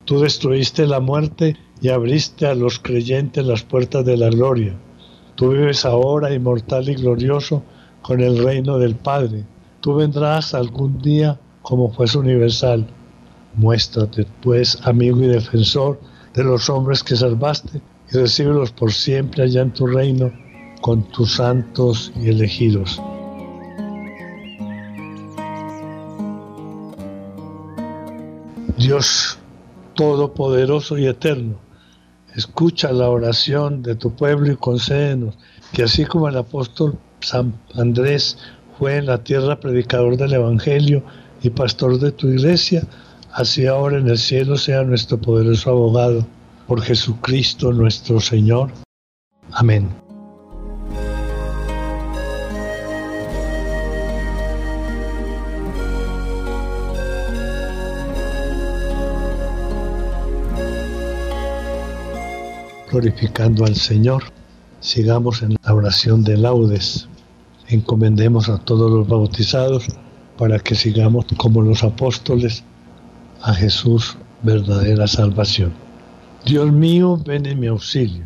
Tú 0.06 0.20
destruiste 0.20 0.86
la 0.86 1.00
muerte 1.00 1.58
y 1.82 1.90
abriste 1.90 2.46
a 2.46 2.54
los 2.54 2.78
creyentes 2.78 3.44
las 3.44 3.62
puertas 3.62 4.06
de 4.06 4.16
la 4.16 4.30
gloria. 4.30 4.74
Tú 5.34 5.50
vives 5.50 5.84
ahora 5.84 6.32
inmortal 6.32 6.88
y 6.88 6.94
glorioso 6.94 7.62
con 8.00 8.20
el 8.20 8.42
reino 8.42 8.78
del 8.78 8.94
Padre. 8.94 9.44
Tú 9.82 9.96
vendrás 9.96 10.54
algún 10.54 10.98
día 11.02 11.38
como 11.60 11.88
juez 11.88 12.14
universal. 12.14 12.86
Muéstrate, 13.54 14.26
pues, 14.40 14.78
amigo 14.86 15.20
y 15.20 15.26
defensor 15.26 16.00
de 16.32 16.44
los 16.44 16.70
hombres 16.70 17.04
que 17.04 17.16
salvaste 17.16 17.82
y 18.12 18.16
recíbelos 18.16 18.72
por 18.72 18.92
siempre 18.92 19.44
allá 19.44 19.62
en 19.62 19.72
tu 19.72 19.86
reino 19.86 20.32
con 20.80 21.02
tus 21.10 21.34
santos 21.34 22.12
y 22.20 22.28
elegidos. 22.28 23.00
Dios 28.78 29.38
Todopoderoso 29.94 30.96
y 30.96 31.06
Eterno, 31.06 31.58
Escucha 32.34 32.92
la 32.92 33.10
oración 33.10 33.82
de 33.82 33.96
tu 33.96 34.14
pueblo 34.14 34.52
y 34.52 34.56
concédenos 34.56 35.34
que 35.72 35.82
así 35.82 36.04
como 36.04 36.28
el 36.28 36.36
apóstol 36.36 36.96
San 37.20 37.54
Andrés 37.74 38.38
fue 38.78 38.98
en 38.98 39.06
la 39.06 39.24
tierra 39.24 39.58
predicador 39.58 40.16
del 40.16 40.34
Evangelio 40.34 41.02
y 41.42 41.50
pastor 41.50 41.98
de 41.98 42.12
tu 42.12 42.28
iglesia, 42.28 42.84
así 43.32 43.66
ahora 43.66 43.98
en 43.98 44.08
el 44.08 44.18
cielo 44.18 44.56
sea 44.56 44.84
nuestro 44.84 45.18
poderoso 45.18 45.70
abogado, 45.70 46.24
por 46.70 46.82
Jesucristo 46.82 47.72
nuestro 47.72 48.20
Señor. 48.20 48.70
Amén. 49.50 49.88
Glorificando 62.88 63.64
al 63.64 63.74
Señor, 63.74 64.22
sigamos 64.78 65.42
en 65.42 65.56
la 65.64 65.74
oración 65.74 66.22
de 66.22 66.36
laudes. 66.36 67.08
Encomendemos 67.66 68.48
a 68.48 68.58
todos 68.58 68.92
los 68.92 69.08
bautizados 69.08 69.88
para 70.38 70.60
que 70.60 70.76
sigamos 70.76 71.26
como 71.36 71.62
los 71.62 71.82
apóstoles 71.82 72.62
a 73.42 73.54
Jesús 73.54 74.16
verdadera 74.44 75.08
salvación. 75.08 75.89
Dios 76.44 76.72
mío, 76.72 77.18
ven 77.24 77.46
en 77.46 77.60
mi 77.60 77.66
auxilio. 77.66 78.24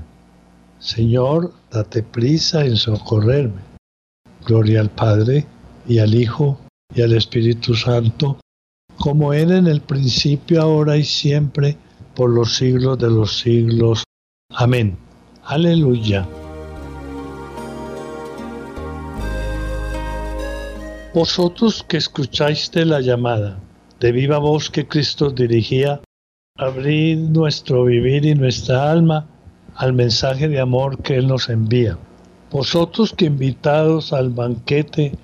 Señor, 0.78 1.52
date 1.71 2.02
prisa 2.02 2.64
en 2.64 2.76
socorrerme. 2.76 3.61
Gloria 4.47 4.80
al 4.80 4.90
Padre 4.90 5.47
y 5.87 5.99
al 5.99 6.14
Hijo 6.14 6.59
y 6.94 7.02
al 7.02 7.12
Espíritu 7.12 7.75
Santo, 7.75 8.38
como 8.97 9.33
era 9.33 9.56
en 9.56 9.66
el 9.66 9.80
principio, 9.80 10.62
ahora 10.62 10.97
y 10.97 11.04
siempre, 11.04 11.76
por 12.14 12.30
los 12.30 12.56
siglos 12.56 12.99
de 12.99 13.11
los 13.11 13.38
siglos. 13.38 14.04
Amén. 14.50 14.97
Aleluya. 15.44 16.26
Vosotros 21.12 21.85
que 21.88 21.97
escuchaste 21.97 22.85
la 22.85 23.00
llamada 23.00 23.61
de 24.00 24.12
viva 24.12 24.38
voz 24.38 24.71
que 24.71 24.87
Cristo 24.87 25.30
dirigía, 25.30 26.00
abrid 26.56 27.18
nuestro 27.18 27.82
vivir 27.82 28.25
y 28.25 28.32
nuestra 28.37 28.92
alma 28.92 29.26
al 29.75 29.92
mensaje 29.92 30.46
de 30.46 30.61
amor 30.61 31.02
que 31.02 31.16
Él 31.16 31.26
nos 31.26 31.49
envía. 31.49 31.99
Vosotros 32.52 33.12
que 33.12 33.25
invitados 33.25 34.12
al 34.12 34.30
banquete 34.30 35.18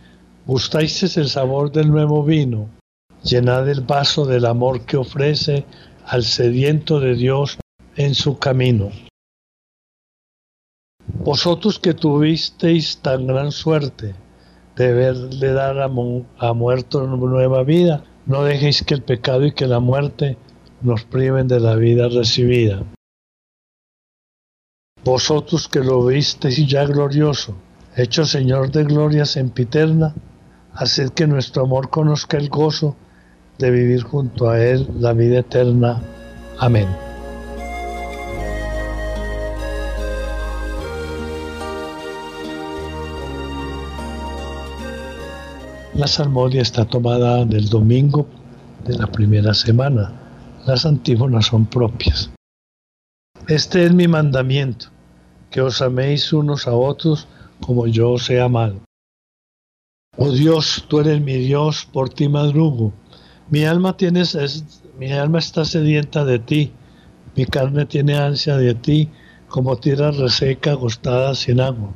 gustasteis 0.45 1.17
el 1.19 1.29
sabor 1.29 1.71
del 1.71 1.89
nuevo 1.89 2.25
vino, 2.25 2.69
llenad 3.23 3.69
el 3.69 3.83
vaso 3.83 4.27
del 4.27 4.45
amor 4.45 4.85
que 4.87 4.97
ofrece 4.97 5.65
al 6.05 6.25
sediento 6.25 6.99
de 6.99 7.15
Dios 7.15 7.59
en 7.95 8.17
su 8.17 8.37
camino. 8.41 8.91
Vosotros 11.23 11.79
que 11.79 11.95
tuvisteis 11.95 12.99
tan 13.03 13.29
gran 13.29 13.53
suerte, 13.53 14.17
deberle 14.75 15.53
dar 15.53 15.79
a, 15.79 15.89
a 16.39 16.53
muertos 16.55 17.09
nueva 17.09 17.63
vida. 17.63 18.03
No 18.27 18.43
dejéis 18.43 18.83
que 18.83 18.95
el 18.95 19.03
pecado 19.05 19.47
y 19.47 19.53
que 19.53 19.69
la 19.69 19.79
muerte 19.79 20.37
nos 20.83 21.05
priven 21.05 21.49
de 21.49 21.61
la 21.61 21.75
vida 21.77 22.09
recibida. 22.09 22.83
Vosotros 25.05 25.69
que 25.69 25.81
lo 25.81 26.05
visteis 26.05 26.67
ya 26.67 26.85
glorioso, 26.85 27.55
hecho 27.97 28.25
Señor 28.25 28.71
de 28.71 28.85
gloria 28.85 29.25
sempiterna, 29.25 30.15
haced 30.75 31.11
que 31.11 31.27
nuestro 31.27 31.65
amor 31.65 31.91
conozca 31.91 32.37
el 32.37 32.49
gozo 32.49 32.97
de 33.59 33.71
vivir 33.71 34.03
junto 34.03 34.51
a 34.51 34.63
Él 34.63 34.87
la 34.99 35.13
vida 35.13 35.41
eterna. 35.41 36.03
Amén. 36.59 36.89
La 45.95 46.07
salmodia 46.07 46.63
está 46.63 46.85
tomada 46.85 47.45
del 47.45 47.69
domingo 47.69 48.27
de 48.87 48.97
la 48.97 49.07
primera 49.07 49.53
semana. 49.53 50.20
Las 50.67 50.85
antífonas 50.85 51.47
son 51.47 51.67
propias. 51.67 52.31
Este 53.49 53.85
es 53.85 53.95
mi 53.95 54.07
mandamiento, 54.09 54.89
que 55.51 55.63
os 55.63 55.81
améis 55.81 56.33
unos 56.33 56.69
a 56.69 56.75
otros 56.75 57.27
como 57.61 57.87
yo 57.87 58.13
os 58.13 58.29
he 58.29 58.41
amado. 58.41 58.81
Oh 60.19 60.31
Dios, 60.31 60.85
tú 60.89 61.01
eres 61.01 61.21
mi 61.21 61.39
Dios, 61.39 61.89
por 61.91 62.11
ti 62.11 62.29
madrugo. 62.29 62.93
Mi 63.49 63.65
alma, 63.65 63.97
tiene, 63.97 64.23
mi 64.99 65.11
alma 65.13 65.39
está 65.39 65.65
sedienta 65.65 66.25
de 66.25 66.39
ti, 66.39 66.73
mi 67.35 67.47
carne 67.47 67.87
tiene 67.87 68.19
ansia 68.19 68.57
de 68.57 68.75
ti, 68.75 69.09
como 69.49 69.77
tierra 69.77 70.11
reseca 70.11 70.73
agostada 70.73 71.35
sin 71.35 71.61
agua. 71.61 71.91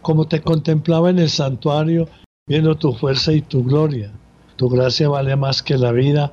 Como 0.00 0.26
te 0.26 0.40
contemplaba 0.40 1.10
en 1.10 1.18
el 1.18 1.28
santuario, 1.28 2.08
viendo 2.46 2.74
tu 2.76 2.94
fuerza 2.94 3.32
y 3.32 3.42
tu 3.42 3.62
gloria. 3.62 4.10
Tu 4.56 4.68
gracia 4.68 5.08
vale 5.08 5.36
más 5.36 5.62
que 5.62 5.76
la 5.76 5.92
vida, 5.92 6.32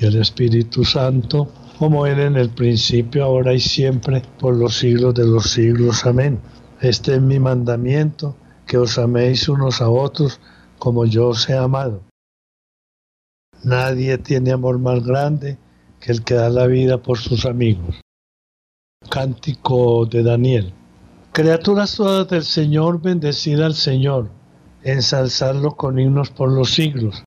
y 0.00 0.06
al 0.06 0.16
Espíritu 0.16 0.84
Santo, 0.84 1.52
como 1.78 2.06
era 2.06 2.24
en 2.24 2.36
el 2.36 2.50
principio, 2.50 3.24
ahora 3.24 3.52
y 3.52 3.60
siempre, 3.60 4.22
por 4.38 4.56
los 4.56 4.78
siglos 4.78 5.14
de 5.14 5.26
los 5.26 5.50
siglos. 5.50 6.06
Amén. 6.06 6.40
Este 6.80 7.14
es 7.14 7.22
mi 7.22 7.38
mandamiento, 7.38 8.34
que 8.66 8.78
os 8.78 8.98
améis 8.98 9.48
unos 9.48 9.80
a 9.80 9.90
otros 9.90 10.40
como 10.78 11.04
yo 11.04 11.28
os 11.28 11.48
he 11.48 11.56
amado. 11.56 12.02
Nadie 13.62 14.16
tiene 14.18 14.52
amor 14.52 14.78
más 14.78 15.04
grande 15.04 15.58
que 16.00 16.12
el 16.12 16.24
que 16.24 16.34
da 16.34 16.48
la 16.48 16.66
vida 16.66 17.02
por 17.02 17.18
sus 17.18 17.44
amigos. 17.44 18.00
Cántico 19.10 20.06
de 20.06 20.22
Daniel. 20.22 20.72
Criaturas 21.32 21.94
todas 21.96 22.28
del 22.28 22.44
Señor, 22.44 23.02
bendecida 23.02 23.66
al 23.66 23.74
Señor 23.74 24.30
ensalzarlo 24.82 25.76
con 25.76 25.98
himnos 25.98 26.30
por 26.30 26.50
los 26.50 26.70
siglos. 26.70 27.24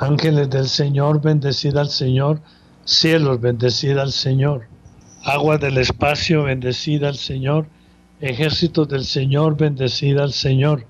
Ángeles 0.00 0.48
del 0.48 0.66
Señor, 0.66 1.20
bendecid 1.20 1.76
al 1.76 1.90
Señor, 1.90 2.40
cielos, 2.84 3.40
bendecid 3.40 3.98
al 3.98 4.12
Señor. 4.12 4.68
Agua 5.24 5.58
del 5.58 5.76
espacio, 5.76 6.44
bendecida 6.44 7.08
al 7.08 7.16
Señor, 7.16 7.66
ejércitos 8.20 8.88
del 8.88 9.04
Señor, 9.04 9.58
bendecida 9.58 10.22
al 10.22 10.32
Señor. 10.32 10.86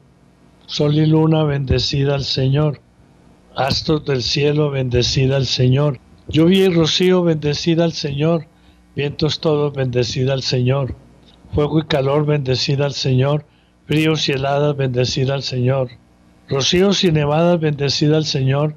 Sol 0.66 0.94
y 0.94 1.06
luna, 1.06 1.42
bendecida 1.42 2.14
al 2.14 2.24
Señor. 2.24 2.80
Astros 3.56 4.04
del 4.04 4.22
cielo, 4.22 4.70
bendecida 4.70 5.36
al 5.36 5.46
Señor. 5.46 5.98
Lluvia 6.28 6.66
y 6.66 6.68
rocío, 6.68 7.24
bendecida 7.24 7.82
al 7.82 7.92
Señor. 7.92 8.46
Vientos 8.94 9.40
todos, 9.40 9.72
bendecida 9.72 10.34
al 10.34 10.42
Señor. 10.42 10.94
Fuego 11.52 11.80
y 11.80 11.84
calor, 11.86 12.26
bendecida 12.26 12.84
al 12.84 12.92
Señor 12.92 13.44
Fríos 13.86 14.28
y 14.28 14.32
heladas, 14.32 14.76
bendecida 14.76 15.34
al 15.34 15.42
Señor. 15.42 15.88
Rocíos 16.48 17.02
y 17.02 17.10
nevadas, 17.10 17.58
bendecida 17.58 18.18
al 18.18 18.24
Señor. 18.24 18.76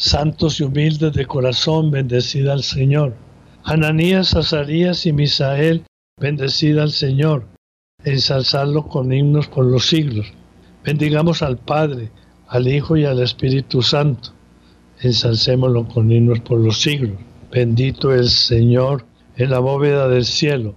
Santos 0.00 0.58
y 0.58 0.62
humildes 0.62 1.12
de 1.12 1.26
corazón, 1.26 1.90
bendecid 1.90 2.48
al 2.48 2.62
Señor. 2.62 3.14
Ananías, 3.64 4.34
Azarías 4.34 5.04
y 5.04 5.12
Misael, 5.12 5.84
bendecid 6.18 6.78
al 6.78 6.90
Señor. 6.90 7.44
Ensalzadlo 8.02 8.88
con 8.88 9.12
himnos 9.12 9.48
por 9.48 9.66
los 9.66 9.88
siglos. 9.88 10.32
Bendigamos 10.86 11.42
al 11.42 11.58
Padre, 11.58 12.10
al 12.48 12.66
Hijo 12.66 12.96
y 12.96 13.04
al 13.04 13.20
Espíritu 13.20 13.82
Santo. 13.82 14.30
Ensalcémoslo 15.02 15.86
con 15.86 16.10
himnos 16.10 16.40
por 16.40 16.60
los 16.60 16.80
siglos. 16.80 17.18
Bendito 17.52 18.14
el 18.14 18.30
Señor 18.30 19.04
en 19.36 19.50
la 19.50 19.58
bóveda 19.58 20.08
del 20.08 20.24
cielo, 20.24 20.74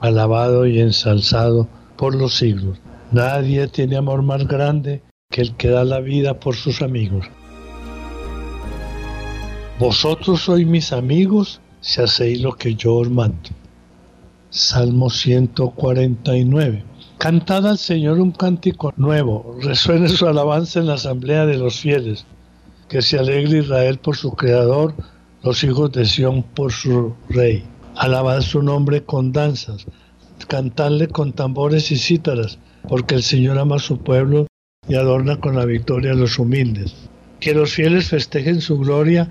alabado 0.00 0.66
y 0.66 0.80
ensalzado 0.80 1.68
por 1.96 2.16
los 2.16 2.34
siglos. 2.34 2.80
Nadie 3.12 3.68
tiene 3.68 3.96
amor 3.96 4.22
más 4.22 4.48
grande 4.48 5.02
que 5.30 5.42
el 5.42 5.54
que 5.54 5.68
da 5.68 5.84
la 5.84 6.00
vida 6.00 6.40
por 6.40 6.56
sus 6.56 6.82
amigos. 6.82 7.28
Vosotros 9.78 10.40
sois 10.40 10.66
mis 10.66 10.90
amigos 10.90 11.60
si 11.82 12.00
hacéis 12.00 12.40
lo 12.40 12.52
que 12.56 12.74
yo 12.74 12.94
os 12.94 13.10
mando. 13.10 13.50
Salmo 14.48 15.10
149. 15.10 16.82
Cantad 17.18 17.66
al 17.66 17.76
Señor 17.76 18.18
un 18.18 18.32
cántico 18.32 18.94
nuevo, 18.96 19.54
resuene 19.60 20.08
su 20.08 20.26
alabanza 20.26 20.80
en 20.80 20.86
la 20.86 20.94
asamblea 20.94 21.44
de 21.44 21.58
los 21.58 21.78
fieles, 21.78 22.24
que 22.88 23.02
se 23.02 23.18
alegre 23.18 23.58
Israel 23.58 23.98
por 23.98 24.16
su 24.16 24.32
Creador, 24.32 24.94
los 25.42 25.62
hijos 25.62 25.92
de 25.92 26.06
Sión 26.06 26.42
por 26.42 26.72
su 26.72 27.14
Rey. 27.28 27.62
Alabad 27.96 28.40
su 28.40 28.62
nombre 28.62 29.04
con 29.04 29.30
danzas, 29.30 29.84
cantadle 30.48 31.08
con 31.08 31.34
tambores 31.34 31.92
y 31.92 31.98
cítaras, 31.98 32.58
porque 32.88 33.14
el 33.14 33.22
Señor 33.22 33.58
ama 33.58 33.76
a 33.76 33.80
su 33.80 33.98
pueblo 33.98 34.46
y 34.88 34.94
adorna 34.94 35.38
con 35.38 35.54
la 35.54 35.66
victoria 35.66 36.12
a 36.12 36.16
los 36.16 36.38
humildes. 36.38 36.94
Que 37.40 37.52
los 37.52 37.74
fieles 37.74 38.08
festejen 38.08 38.62
su 38.62 38.78
gloria 38.78 39.30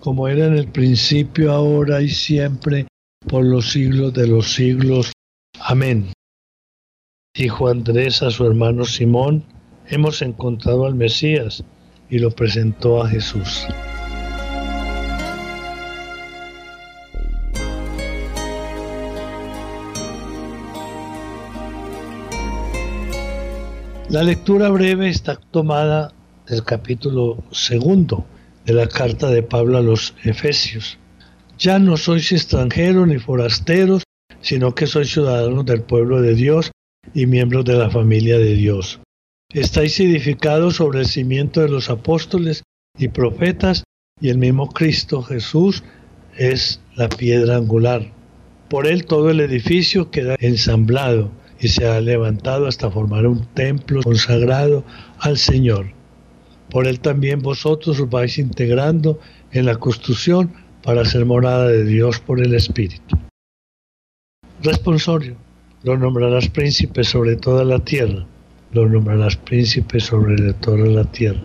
como 0.00 0.28
era 0.28 0.46
en 0.46 0.56
el 0.56 0.68
principio, 0.68 1.52
ahora 1.52 2.02
y 2.02 2.08
siempre, 2.08 2.86
por 3.26 3.44
los 3.44 3.72
siglos 3.72 4.14
de 4.14 4.26
los 4.26 4.52
siglos. 4.52 5.12
Amén. 5.60 6.12
Dijo 7.34 7.68
Andrés 7.68 8.22
a 8.22 8.30
su 8.30 8.46
hermano 8.46 8.84
Simón, 8.84 9.44
hemos 9.88 10.22
encontrado 10.22 10.86
al 10.86 10.94
Mesías, 10.94 11.64
y 12.08 12.18
lo 12.18 12.30
presentó 12.30 13.02
a 13.02 13.08
Jesús. 13.08 13.66
La 24.08 24.22
lectura 24.22 24.68
breve 24.70 25.08
está 25.08 25.34
tomada 25.50 26.12
del 26.46 26.62
capítulo 26.62 27.42
segundo 27.50 28.24
de 28.66 28.74
la 28.74 28.88
carta 28.88 29.30
de 29.30 29.42
Pablo 29.42 29.78
a 29.78 29.82
los 29.82 30.14
Efesios. 30.24 30.98
Ya 31.58 31.78
no 31.78 31.96
sois 31.96 32.32
extranjeros 32.32 33.08
ni 33.08 33.18
forasteros, 33.18 34.02
sino 34.42 34.74
que 34.74 34.86
sois 34.86 35.10
ciudadanos 35.10 35.64
del 35.64 35.82
pueblo 35.82 36.20
de 36.20 36.34
Dios 36.34 36.70
y 37.14 37.26
miembros 37.26 37.64
de 37.64 37.76
la 37.76 37.88
familia 37.88 38.38
de 38.38 38.54
Dios. 38.54 39.00
Estáis 39.54 39.98
edificados 40.00 40.76
sobre 40.76 41.00
el 41.00 41.06
cimiento 41.06 41.60
de 41.60 41.68
los 41.68 41.88
apóstoles 41.88 42.64
y 42.98 43.08
profetas, 43.08 43.84
y 44.20 44.28
el 44.28 44.38
mismo 44.38 44.68
Cristo 44.68 45.22
Jesús 45.22 45.84
es 46.36 46.80
la 46.96 47.08
piedra 47.08 47.56
angular. 47.56 48.12
Por 48.68 48.86
él 48.86 49.06
todo 49.06 49.30
el 49.30 49.40
edificio 49.40 50.10
queda 50.10 50.36
ensamblado 50.40 51.30
y 51.60 51.68
se 51.68 51.86
ha 51.86 52.00
levantado 52.00 52.66
hasta 52.66 52.90
formar 52.90 53.26
un 53.26 53.46
templo 53.54 54.02
consagrado 54.02 54.84
al 55.20 55.38
Señor. 55.38 55.95
Por 56.70 56.86
él 56.86 57.00
también 57.00 57.40
vosotros 57.40 58.00
os 58.00 58.10
vais 58.10 58.38
integrando 58.38 59.18
en 59.52 59.66
la 59.66 59.76
construcción 59.76 60.52
para 60.82 61.04
ser 61.04 61.24
morada 61.24 61.68
de 61.68 61.84
Dios 61.84 62.20
por 62.20 62.40
el 62.40 62.54
Espíritu. 62.54 63.16
Responsorio. 64.62 65.36
Lo 65.82 65.96
nombrarás 65.96 66.48
príncipe 66.48 67.04
sobre 67.04 67.36
toda 67.36 67.64
la 67.64 67.78
tierra. 67.78 68.26
Lo 68.72 68.88
nombrarás 68.88 69.36
príncipe 69.36 70.00
sobre 70.00 70.52
toda 70.54 70.86
la 70.86 71.04
tierra. 71.04 71.42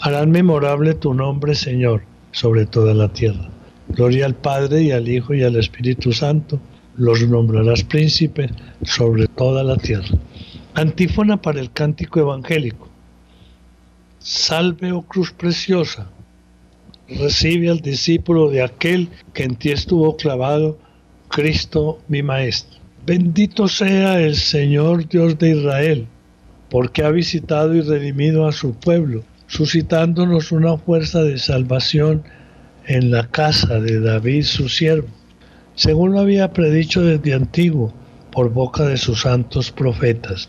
Harán 0.00 0.30
memorable 0.30 0.94
tu 0.94 1.14
nombre, 1.14 1.54
Señor, 1.54 2.02
sobre 2.32 2.66
toda 2.66 2.92
la 2.92 3.08
tierra. 3.08 3.48
Gloria 3.88 4.26
al 4.26 4.34
Padre 4.34 4.82
y 4.82 4.90
al 4.90 5.08
Hijo 5.08 5.34
y 5.34 5.42
al 5.42 5.56
Espíritu 5.56 6.12
Santo 6.12 6.60
los 6.96 7.26
nombrarás 7.26 7.84
príncipes 7.84 8.50
sobre 8.82 9.26
toda 9.28 9.62
la 9.62 9.76
tierra. 9.76 10.18
Antífona 10.74 11.40
para 11.40 11.60
el 11.60 11.72
cántico 11.72 12.20
evangélico. 12.20 12.91
Salve, 14.22 14.92
oh 14.92 15.02
cruz 15.02 15.32
preciosa, 15.32 16.08
recibe 17.08 17.68
al 17.68 17.80
discípulo 17.80 18.50
de 18.50 18.62
aquel 18.62 19.08
que 19.34 19.44
en 19.44 19.56
ti 19.56 19.70
estuvo 19.70 20.16
clavado, 20.16 20.78
Cristo 21.28 21.98
mi 22.08 22.22
Maestro. 22.22 22.78
Bendito 23.04 23.68
sea 23.68 24.20
el 24.20 24.36
Señor 24.36 25.08
Dios 25.08 25.38
de 25.38 25.50
Israel, 25.50 26.06
porque 26.70 27.02
ha 27.02 27.10
visitado 27.10 27.74
y 27.74 27.80
redimido 27.80 28.46
a 28.46 28.52
su 28.52 28.74
pueblo, 28.74 29.24
suscitándonos 29.46 30.52
una 30.52 30.76
fuerza 30.78 31.22
de 31.22 31.38
salvación 31.38 32.22
en 32.86 33.10
la 33.10 33.28
casa 33.28 33.80
de 33.80 34.00
David 34.00 34.44
su 34.44 34.68
siervo 34.68 35.08
según 35.74 36.12
lo 36.12 36.20
había 36.20 36.52
predicho 36.52 37.02
desde 37.02 37.34
antiguo 37.34 37.92
por 38.30 38.52
boca 38.52 38.84
de 38.84 38.96
sus 38.96 39.22
santos 39.22 39.70
profetas. 39.70 40.48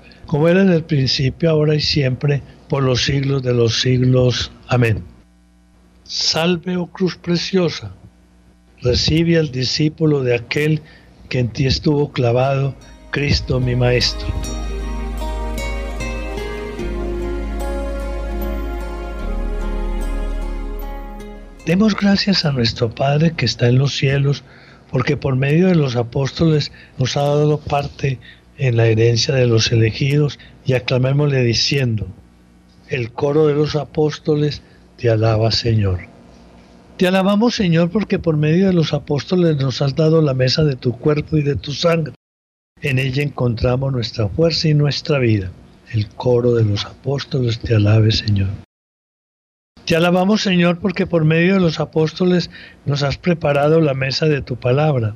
como 0.25 0.47
era 0.47 0.61
en 0.61 0.69
el 0.69 0.83
principio, 0.83 1.49
ahora 1.49 1.75
y 1.75 1.81
siempre, 1.81 2.41
por 2.69 2.83
los 2.83 3.03
siglos 3.03 3.43
de 3.43 3.53
los 3.53 3.81
siglos. 3.81 4.51
Amén. 4.67 5.03
Salve, 6.03 6.77
oh 6.77 6.87
cruz 6.87 7.15
preciosa, 7.17 7.91
recibe 8.81 9.37
al 9.37 9.51
discípulo 9.51 10.23
de 10.23 10.35
aquel 10.35 10.81
que 11.29 11.39
en 11.39 11.49
ti 11.49 11.65
estuvo 11.65 12.11
clavado, 12.11 12.75
Cristo 13.11 13.59
mi 13.59 13.75
Maestro. 13.75 14.27
Demos 21.65 21.95
gracias 21.95 22.43
a 22.43 22.51
nuestro 22.51 22.89
Padre 22.89 23.33
que 23.37 23.45
está 23.45 23.69
en 23.69 23.77
los 23.77 23.95
cielos, 23.95 24.43
porque 24.89 25.15
por 25.15 25.35
medio 25.35 25.67
de 25.67 25.75
los 25.75 25.95
apóstoles 25.95 26.71
nos 26.97 27.15
ha 27.15 27.21
dado 27.21 27.59
parte 27.59 28.19
en 28.61 28.77
la 28.77 28.85
herencia 28.85 29.33
de 29.33 29.47
los 29.47 29.71
elegidos, 29.71 30.37
y 30.65 30.73
aclamémosle 30.73 31.41
diciendo, 31.41 32.05
el 32.89 33.11
coro 33.11 33.47
de 33.47 33.55
los 33.55 33.75
apóstoles 33.75 34.61
te 34.97 35.09
alaba 35.09 35.51
Señor. 35.51 36.01
Te 36.97 37.07
alabamos, 37.07 37.55
Señor, 37.55 37.89
porque 37.89 38.19
por 38.19 38.37
medio 38.37 38.67
de 38.67 38.73
los 38.73 38.93
apóstoles 38.93 39.57
nos 39.57 39.81
has 39.81 39.95
dado 39.95 40.21
la 40.21 40.35
mesa 40.35 40.63
de 40.63 40.75
tu 40.75 40.95
cuerpo 40.95 41.37
y 41.37 41.41
de 41.41 41.55
tu 41.55 41.71
sangre. 41.71 42.13
En 42.81 42.99
ella 42.99 43.23
encontramos 43.23 43.91
nuestra 43.91 44.27
fuerza 44.29 44.67
y 44.67 44.75
nuestra 44.75 45.17
vida. 45.17 45.51
El 45.91 46.07
coro 46.09 46.53
de 46.53 46.63
los 46.63 46.85
apóstoles 46.85 47.57
te 47.59 47.73
alabe, 47.73 48.11
Señor. 48.11 48.49
Te 49.85 49.95
alabamos, 49.95 50.43
Señor, 50.43 50.77
porque 50.77 51.07
por 51.07 51.25
medio 51.25 51.55
de 51.55 51.61
los 51.61 51.79
apóstoles 51.79 52.51
nos 52.85 53.01
has 53.01 53.17
preparado 53.17 53.81
la 53.81 53.95
mesa 53.95 54.27
de 54.27 54.43
tu 54.43 54.55
palabra. 54.55 55.15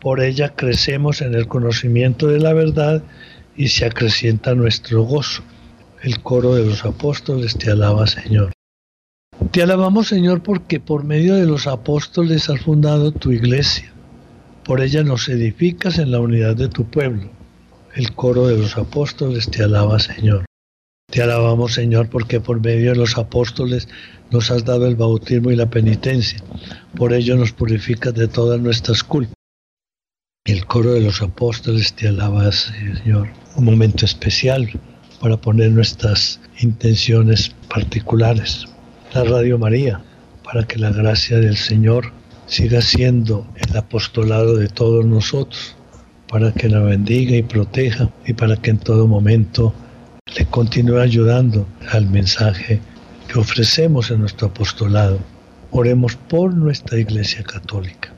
Por 0.00 0.22
ella 0.22 0.54
crecemos 0.54 1.20
en 1.20 1.34
el 1.34 1.46
conocimiento 1.46 2.28
de 2.28 2.40
la 2.40 2.54
verdad 2.54 3.02
y 3.54 3.68
se 3.68 3.84
acrecienta 3.84 4.54
nuestro 4.54 5.02
gozo. 5.02 5.42
El 6.02 6.22
coro 6.22 6.54
de 6.54 6.64
los 6.64 6.86
apóstoles 6.86 7.58
te 7.58 7.70
alaba, 7.70 8.06
Señor. 8.06 8.52
Te 9.50 9.62
alabamos, 9.62 10.08
Señor, 10.08 10.42
porque 10.42 10.80
por 10.80 11.04
medio 11.04 11.34
de 11.34 11.44
los 11.44 11.66
apóstoles 11.66 12.48
has 12.48 12.60
fundado 12.62 13.12
tu 13.12 13.32
iglesia. 13.32 13.92
Por 14.64 14.80
ella 14.80 15.02
nos 15.02 15.28
edificas 15.28 15.98
en 15.98 16.10
la 16.12 16.20
unidad 16.20 16.56
de 16.56 16.68
tu 16.68 16.84
pueblo. 16.84 17.30
El 17.94 18.14
coro 18.14 18.46
de 18.46 18.56
los 18.56 18.78
apóstoles 18.78 19.50
te 19.50 19.62
alaba, 19.64 19.98
Señor. 19.98 20.46
Te 21.10 21.22
alabamos, 21.22 21.74
Señor, 21.74 22.08
porque 22.08 22.40
por 22.40 22.60
medio 22.62 22.92
de 22.92 22.96
los 22.96 23.18
apóstoles 23.18 23.88
nos 24.30 24.50
has 24.50 24.64
dado 24.64 24.86
el 24.86 24.96
bautismo 24.96 25.50
y 25.50 25.56
la 25.56 25.68
penitencia. 25.68 26.38
Por 26.96 27.12
ello 27.12 27.36
nos 27.36 27.52
purificas 27.52 28.14
de 28.14 28.28
todas 28.28 28.60
nuestras 28.60 29.02
culpas. 29.02 29.34
El 30.46 30.64
coro 30.64 30.94
de 30.94 31.02
los 31.02 31.20
apóstoles 31.20 31.92
te 31.92 32.08
alaba, 32.08 32.50
Señor. 32.50 33.28
Un 33.56 33.64
momento 33.66 34.06
especial 34.06 34.70
para 35.20 35.36
poner 35.36 35.70
nuestras 35.70 36.40
intenciones 36.60 37.54
particulares. 37.68 38.64
La 39.14 39.22
Radio 39.24 39.58
María, 39.58 40.00
para 40.42 40.66
que 40.66 40.78
la 40.78 40.90
gracia 40.90 41.38
del 41.38 41.58
Señor 41.58 42.12
siga 42.46 42.80
siendo 42.80 43.46
el 43.54 43.76
apostolado 43.76 44.56
de 44.56 44.68
todos 44.68 45.04
nosotros, 45.04 45.76
para 46.26 46.52
que 46.52 46.70
la 46.70 46.80
bendiga 46.80 47.36
y 47.36 47.42
proteja 47.42 48.10
y 48.24 48.32
para 48.32 48.56
que 48.56 48.70
en 48.70 48.78
todo 48.78 49.06
momento 49.06 49.74
le 50.38 50.46
continúe 50.46 51.00
ayudando 51.00 51.66
al 51.92 52.08
mensaje 52.08 52.80
que 53.28 53.38
ofrecemos 53.38 54.10
en 54.10 54.20
nuestro 54.20 54.48
apostolado. 54.48 55.18
Oremos 55.70 56.16
por 56.16 56.54
nuestra 56.54 56.98
Iglesia 56.98 57.44
Católica, 57.44 58.14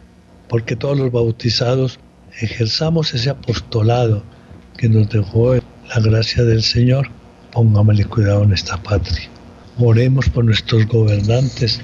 porque 0.49 0.77
todos 0.77 0.97
los 0.97 1.11
bautizados 1.11 1.99
ejerzamos 2.40 3.14
ese 3.14 3.31
apostolado 3.31 4.23
que 4.77 4.88
nos 4.88 5.09
dejó 5.11 5.55
la 5.55 6.01
gracia 6.01 6.45
del 6.45 6.62
Señor. 6.62 7.09
Pongámosle 7.53 8.05
cuidado 8.07 8.45
en 8.45 8.53
esta 8.53 8.83
patria. 8.83 9.29
Oremos 9.79 10.29
por 10.29 10.45
nuestros 10.45 10.87
gobernantes 10.87 11.83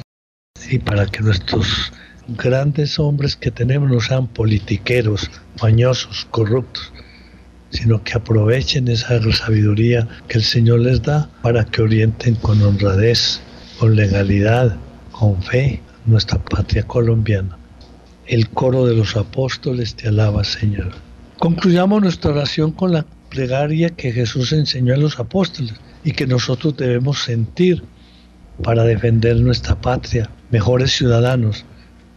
y 0.70 0.78
para 0.78 1.06
que 1.06 1.20
nuestros 1.20 1.92
grandes 2.28 2.98
hombres 2.98 3.36
que 3.36 3.50
tenemos 3.50 3.90
no 3.90 4.00
sean 4.00 4.26
politiqueros, 4.28 5.30
mañosos, 5.62 6.26
corruptos, 6.30 6.92
sino 7.70 8.02
que 8.02 8.14
aprovechen 8.14 8.88
esa 8.88 9.20
sabiduría 9.32 10.08
que 10.28 10.38
el 10.38 10.44
Señor 10.44 10.80
les 10.80 11.02
da 11.02 11.30
para 11.42 11.64
que 11.64 11.82
orienten 11.82 12.34
con 12.36 12.60
honradez, 12.62 13.40
con 13.78 13.96
legalidad, 13.96 14.76
con 15.12 15.42
fe 15.42 15.82
nuestra 16.06 16.38
patria 16.42 16.82
colombiana. 16.82 17.57
El 18.28 18.50
coro 18.50 18.84
de 18.84 18.94
los 18.94 19.16
apóstoles 19.16 19.94
te 19.94 20.08
alaba, 20.08 20.44
Señor. 20.44 20.92
Concluyamos 21.38 22.02
nuestra 22.02 22.32
oración 22.32 22.72
con 22.72 22.92
la 22.92 23.06
plegaria 23.30 23.88
que 23.88 24.12
Jesús 24.12 24.52
enseñó 24.52 24.92
a 24.92 24.98
los 24.98 25.18
apóstoles 25.18 25.72
y 26.04 26.12
que 26.12 26.26
nosotros 26.26 26.76
debemos 26.76 27.22
sentir 27.22 27.82
para 28.62 28.84
defender 28.84 29.40
nuestra 29.40 29.80
patria, 29.80 30.28
mejores 30.50 30.92
ciudadanos, 30.92 31.64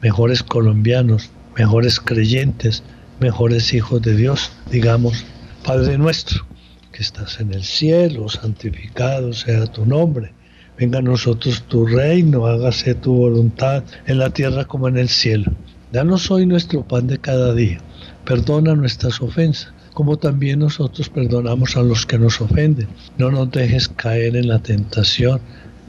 mejores 0.02 0.44
colombianos, 0.44 1.30
mejores 1.58 2.02
creyentes, 2.02 2.84
mejores 3.22 3.74
hijos 3.74 4.02
de 4.02 4.14
Dios, 4.14 4.52
digamos, 4.70 5.26
Padre 5.64 5.98
nuestro, 5.98 6.46
que 6.92 7.04
estás 7.04 7.40
en 7.40 7.54
el 7.54 7.64
cielo, 7.64 8.28
santificado 8.28 9.32
sea 9.32 9.66
tu 9.66 9.86
nombre. 9.86 10.34
Venga 10.78 11.00
a 11.00 11.04
nosotros 11.04 11.64
tu 11.70 11.86
reino, 11.86 12.48
hágase 12.48 12.96
tu 12.96 13.14
voluntad 13.16 13.86
en 14.08 14.18
la 14.18 14.30
tierra 14.30 14.66
como 14.66 14.90
en 14.90 14.98
el 14.98 15.08
cielo. 15.08 15.54
Danos 15.92 16.32
hoy 16.32 16.46
nuestro 16.46 16.88
pan 16.88 17.08
de 17.08 17.18
cada 17.18 17.54
día. 17.54 17.80
Perdona 18.24 18.76
nuestras 18.76 19.22
ofensas, 19.22 19.74
como 19.94 20.18
también 20.18 20.60
nosotros 20.60 21.10
perdonamos 21.10 21.76
a 21.76 21.84
los 21.84 22.06
que 22.06 22.18
nos 22.18 22.40
ofenden. 22.40 22.88
No 23.18 23.30
nos 23.30 23.52
dejes 23.52 23.90
caer 23.90 24.38
en 24.38 24.48
la 24.48 24.60
tentación 24.60 25.42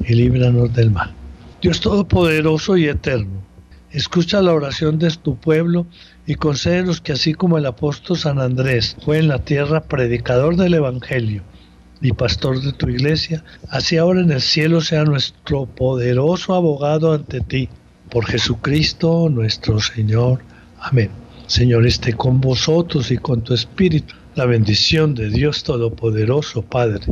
y 0.04 0.14
líbranos 0.14 0.74
del 0.74 0.90
mal. 0.90 1.14
Dios 1.60 1.80
Todopoderoso 1.80 2.76
y 2.76 2.88
Eterno, 2.88 3.44
escucha 3.92 4.42
la 4.42 4.52
oración 4.52 4.98
de 4.98 5.08
tu 5.10 5.36
pueblo 5.36 5.86
y 6.26 6.34
concédenos 6.34 7.00
que 7.00 7.12
así 7.12 7.34
como 7.34 7.56
el 7.56 7.66
apóstol 7.66 8.18
San 8.18 8.40
Andrés 8.40 8.96
fue 9.04 9.18
en 9.18 9.28
la 9.28 9.38
tierra 9.38 9.84
predicador 9.84 10.56
del 10.56 10.74
Evangelio 10.74 11.44
y 12.00 12.10
pastor 12.10 12.60
de 12.60 12.72
tu 12.72 12.88
iglesia, 12.88 13.44
así 13.68 13.98
ahora 13.98 14.20
en 14.20 14.32
el 14.32 14.40
cielo 14.40 14.80
sea 14.80 15.04
nuestro 15.04 15.66
poderoso 15.66 16.54
abogado 16.54 17.12
ante 17.12 17.40
ti, 17.40 17.68
por 18.12 18.26
Jesucristo 18.26 19.30
nuestro 19.30 19.80
Señor. 19.80 20.40
Amén. 20.78 21.10
Señor, 21.46 21.86
esté 21.86 22.12
con 22.12 22.42
vosotros 22.42 23.10
y 23.10 23.16
con 23.16 23.40
tu 23.40 23.54
espíritu. 23.54 24.14
La 24.34 24.44
bendición 24.44 25.14
de 25.14 25.30
Dios 25.30 25.64
Todopoderoso, 25.64 26.60
Padre, 26.60 27.06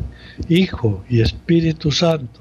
Hijo 0.51 1.03
y 1.09 1.23
Espíritu 1.23 1.91
Santo, 1.91 2.41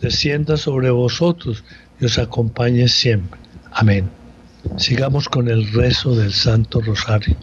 descienda 0.00 0.56
sobre 0.56 0.90
vosotros 0.90 1.62
y 2.00 2.06
os 2.06 2.18
acompañe 2.18 2.88
siempre. 2.88 3.40
Amén. 3.70 4.10
Sigamos 4.76 5.28
con 5.28 5.48
el 5.48 5.72
rezo 5.72 6.16
del 6.16 6.32
Santo 6.32 6.80
Rosario. 6.80 7.36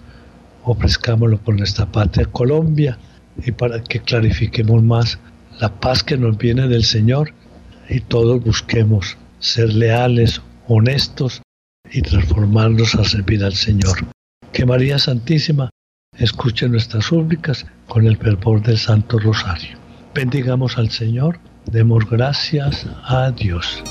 Ofrezcámoslo 0.65 1.38
por 1.38 1.56
nuestra 1.56 1.89
patria 1.89 2.26
Colombia 2.26 2.98
y 3.45 3.54
para 3.54 3.82
que 3.82 4.02
clarifiquemos 4.02 4.84
más 4.84 5.19
la 5.62 5.69
paz 5.80 6.04
que 6.04 6.17
nos 6.17 6.38
viene 6.38 6.67
del 6.67 6.84
Señor 6.84 7.34
y 7.89 8.02
todos 8.02 8.43
busquemos 8.43 9.17
ser 9.39 9.74
leales, 9.74 10.41
honestos 10.69 11.41
y 11.91 12.01
transformarnos 12.01 12.95
a 12.95 13.03
servir 13.03 13.43
al 13.43 13.53
Señor. 13.53 13.97
Que 14.53 14.65
María 14.65 14.99
Santísima 14.99 15.69
escuche 16.17 16.69
nuestras 16.69 17.05
súplicas 17.05 17.65
con 17.88 18.05
el 18.08 18.17
fervor 18.17 18.62
del 18.62 18.77
Santo 18.77 19.19
Rosario. 19.19 19.77
Bendigamos 20.13 20.77
al 20.77 20.89
Señor, 20.89 21.39
demos 21.65 22.10
gracias 22.10 22.88
a 23.03 23.32
Dios. 23.32 23.84